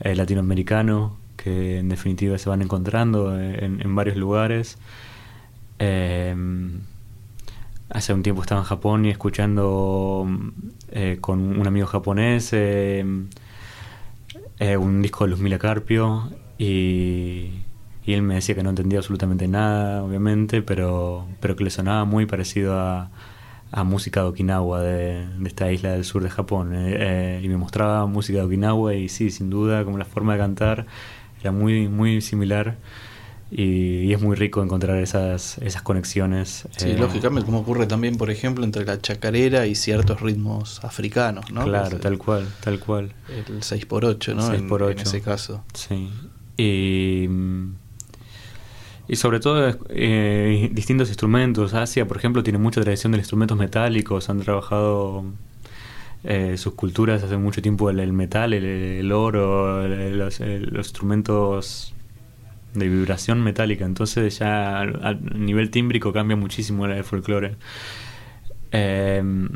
eh, 0.00 0.14
latinoamericano 0.14 1.16
que 1.38 1.78
en 1.78 1.88
definitiva 1.88 2.36
se 2.36 2.50
van 2.50 2.60
encontrando 2.60 3.40
en, 3.40 3.94
varios 3.96 4.18
lugares. 4.18 4.76
Eh, 5.78 6.36
hace 7.88 8.12
un 8.12 8.22
tiempo 8.22 8.42
estaba 8.42 8.60
en 8.60 8.66
Japón 8.66 9.06
y 9.06 9.10
escuchando 9.10 10.28
eh, 10.90 11.16
con 11.20 11.58
un 11.58 11.66
amigo 11.66 11.86
japonés 11.86 12.52
un 12.52 13.30
disco 15.02 15.24
de 15.24 15.30
Luzmila 15.30 15.58
Carpio 15.58 16.30
y, 16.58 17.50
y, 18.04 18.12
él 18.12 18.20
me 18.22 18.34
decía 18.34 18.54
que 18.54 18.62
no 18.62 18.70
entendía 18.70 18.98
absolutamente 18.98 19.48
nada, 19.48 20.04
obviamente, 20.04 20.60
pero, 20.60 21.26
pero 21.40 21.56
que 21.56 21.64
le 21.64 21.70
sonaba 21.70 22.04
muy 22.04 22.26
parecido 22.26 22.78
a, 22.78 23.10
a 23.72 23.84
música 23.84 24.20
de 24.20 24.26
Okinawa, 24.26 24.82
de, 24.82 25.26
esta 25.46 25.72
isla 25.72 25.92
del 25.92 26.04
sur 26.04 26.22
de 26.22 26.30
Japón. 26.30 26.74
Eh, 26.74 26.96
eh, 26.98 27.40
y 27.42 27.48
me 27.48 27.56
mostraba 27.56 28.06
música 28.06 28.38
de 28.40 28.44
Okinawa 28.44 28.94
y 28.94 29.08
sí, 29.08 29.30
sin 29.30 29.50
duda, 29.50 29.84
como 29.84 29.98
la 29.98 30.04
forma 30.04 30.34
de 30.34 30.38
cantar 30.38 30.86
era 31.40 31.52
muy, 31.52 31.88
muy 31.88 32.20
similar. 32.20 32.76
Y, 33.50 34.12
es 34.12 34.20
muy 34.20 34.36
rico 34.36 34.62
encontrar 34.62 34.98
esas, 34.98 35.58
esas 35.58 35.82
conexiones. 35.82 36.66
Sí, 36.76 36.90
eh, 36.90 36.96
lógicamente, 36.98 37.44
como 37.44 37.60
ocurre 37.60 37.86
también, 37.86 38.16
por 38.16 38.30
ejemplo, 38.30 38.64
entre 38.64 38.84
la 38.84 39.00
chacarera 39.00 39.66
y 39.66 39.74
ciertos 39.74 40.20
ritmos 40.20 40.82
africanos, 40.84 41.50
¿no? 41.50 41.64
Claro, 41.64 41.98
tal 41.98 42.18
cual, 42.18 42.48
tal 42.62 42.78
cual. 42.78 43.12
El 43.28 43.60
6x8, 43.60 44.34
¿no? 44.34 44.50
6x8. 44.50 44.90
en 44.92 44.98
ese 45.00 45.20
caso. 45.20 45.64
Sí. 45.74 46.10
Y 46.56 47.28
y 49.12 49.16
sobre 49.16 49.40
todo 49.40 49.78
eh, 49.90 50.70
distintos 50.72 51.08
instrumentos. 51.08 51.74
Asia, 51.74 52.08
por 52.08 52.16
ejemplo, 52.16 52.42
tiene 52.42 52.58
mucha 52.58 52.80
tradición 52.80 53.12
de 53.12 53.18
instrumentos 53.18 53.58
metálicos. 53.58 54.30
Han 54.30 54.40
trabajado 54.40 55.26
eh, 56.24 56.56
sus 56.56 56.72
culturas 56.72 57.22
hace 57.22 57.36
mucho 57.36 57.60
tiempo 57.60 57.90
el, 57.90 58.10
metal, 58.14 58.54
el, 58.54 59.12
oro, 59.12 59.86
los, 59.86 60.40
instrumentos 60.40 61.92
de 62.72 62.88
vibración 62.88 63.42
metálica. 63.44 63.84
Entonces 63.84 64.38
ya 64.38 64.80
a, 64.80 65.12
nivel 65.12 65.70
tímbrico 65.70 66.10
cambia 66.14 66.34
muchísimo 66.34 66.86
el 66.86 67.04
folclore. 67.04 67.56
Em, 68.70 69.46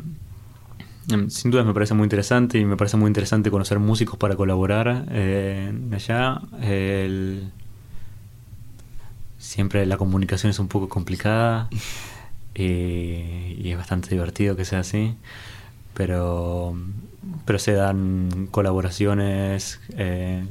em, 1.11 1.31
sin 1.31 1.49
duda 1.49 1.63
me 1.63 1.73
parece 1.73 1.95
muy 1.95 2.03
interesante 2.03 2.59
y 2.59 2.65
me 2.65 2.77
parece 2.77 2.97
muy 2.97 3.07
interesante 3.07 3.49
conocer 3.49 3.79
músicos 3.79 4.19
para 4.19 4.35
colaborar 4.35 5.07
eh, 5.09 5.73
allá. 5.93 6.41
Siempre 9.37 9.85
la 9.85 9.97
comunicación 9.97 10.49
es 10.49 10.59
un 10.59 10.67
poco 10.67 10.89
complicada 10.89 11.69
y, 12.55 13.69
es 13.69 13.77
bastante 13.77 14.09
divertido 14.09 14.55
que 14.55 14.65
sea 14.65 14.79
así, 14.79 15.15
pero, 15.93 16.75
pero 17.45 17.59
se 17.59 17.73
dan 17.73 18.47
colaboraciones 18.51 19.79
eh, 19.97 20.45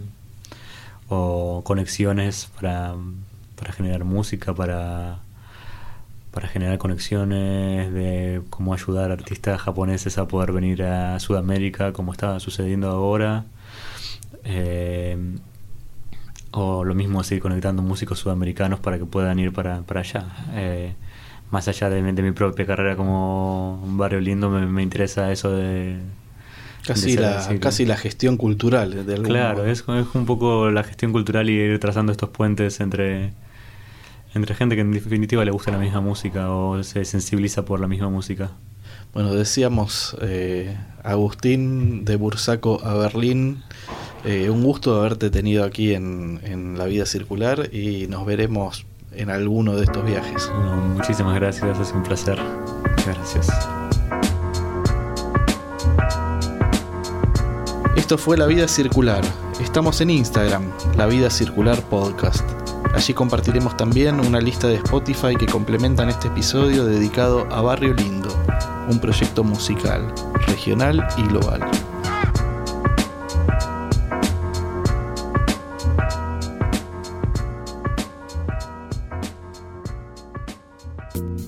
o 1.09 1.63
conexiones 1.65 2.51
para, 2.61 2.95
para 3.57 3.73
generar 3.73 4.05
música, 4.05 4.55
para, 4.55 5.19
para 6.31 6.49
generar 6.49 6.79
conexiones 6.79 7.93
de 7.93 8.43
cómo 8.51 8.75
ayudar 8.75 9.11
a 9.11 9.15
artistas 9.15 9.61
japoneses 9.61 10.19
a 10.19 10.29
poder 10.29 10.53
venir 10.53 10.83
a 10.83 11.19
Sudamérica, 11.21 11.93
como 11.93 12.13
está 12.13 12.39
sucediendo 12.41 12.91
ahora. 12.91 13.45
Eh, 14.45 15.17
o 16.57 16.85
lo 16.85 16.95
mismo 16.95 17.23
seguir 17.23 17.43
conectando 17.43 17.83
músicos 17.83 18.19
sudamericanos 18.19 18.81
para 18.81 18.99
que 18.99 19.05
puedan 19.05 19.39
ir 19.39 19.53
para, 19.53 19.83
para 19.83 20.01
allá. 20.01 20.25
Eh, 20.55 20.95
más 21.51 21.69
allá 21.69 21.91
de, 21.91 22.03
mi 22.03 22.33
propia 22.33 22.67
carrera 22.67 22.97
como 22.97 23.81
un 23.83 23.99
barrio 23.99 24.21
lindo, 24.21 24.51
me, 24.51 24.83
interesa 24.83 25.31
eso 25.31 25.53
de, 25.53 25.99
Casi, 26.85 27.17
la, 27.17 27.45
casi 27.61 27.85
la 27.85 27.97
gestión 27.97 28.37
cultural 28.37 29.07
de 29.07 29.23
Claro, 29.23 29.67
es, 29.67 29.81
es, 29.81 30.15
un 30.15 30.25
poco 30.25 30.71
la 30.71 30.85
gestión 30.85 31.13
cultural 31.13 31.51
y 31.51 31.55
ir 31.55 31.81
trazando 31.81 32.13
estos 32.13 32.31
puentes 32.31 32.81
entre, 32.81 33.33
entre 34.35 34.55
gente 34.55 34.77
que 34.77 34.83
en 34.83 34.93
definitiva 34.93 35.45
le 35.45 35.51
gusta 35.51 35.73
la 35.73 35.79
misma 35.79 36.01
música 36.01 36.51
o 36.51 36.83
se 36.83 37.05
sensibiliza 37.05 37.65
por 37.65 37.81
la 37.81 37.89
misma 37.89 38.09
música. 38.09 38.53
Bueno, 39.13 39.35
decíamos 39.35 40.17
eh, 40.21 40.77
Agustín 41.03 42.05
de 42.05 42.17
Bursaco 42.17 42.81
a 42.85 42.95
Berlín. 42.95 43.63
Eh, 44.25 44.51
un 44.51 44.63
gusto 44.63 44.97
haberte 44.97 45.31
tenido 45.31 45.65
aquí 45.65 45.95
en, 45.95 46.41
en, 46.43 46.79
La 46.79 46.87
Vida 46.87 47.07
Circular 47.07 47.73
y 47.73 48.07
nos 48.09 48.27
veremos 48.27 48.87
en 49.13 49.31
alguno 49.31 49.77
de 49.77 49.85
estos 49.85 50.05
viajes. 50.05 50.51
muchísimas 50.95 51.35
gracias, 51.37 51.79
es 51.79 51.93
un 51.93 52.03
placer. 52.03 52.39
Gracias. 53.07 53.49
Esto 57.97 58.19
fue 58.19 58.37
La 58.37 58.47
Vida 58.47 58.69
Circular. 58.69 59.25
Estamos 59.61 60.01
en 60.01 60.11
Instagram, 60.11 60.71
La 60.97 61.07
Vida 61.07 61.31
Circular 61.31 61.81
Podcast. 61.83 62.45
Allí 62.95 63.13
compartiremos 63.15 63.77
también 63.77 64.21
una 64.21 64.41
lista 64.41 64.69
de 64.69 64.77
Spotify 64.77 65.35
que 65.37 65.47
complementan 65.47 66.09
este 66.09 66.29
episodio 66.29 66.85
dedicado 66.85 67.47
a 67.51 67.61
Barrio 67.61 67.95
Lindo, 67.95 68.29
un 68.89 69.01
proyecto 69.01 69.45
musical, 69.45 70.13
regional 70.47 71.07
y 71.17 71.23
global. 71.23 71.61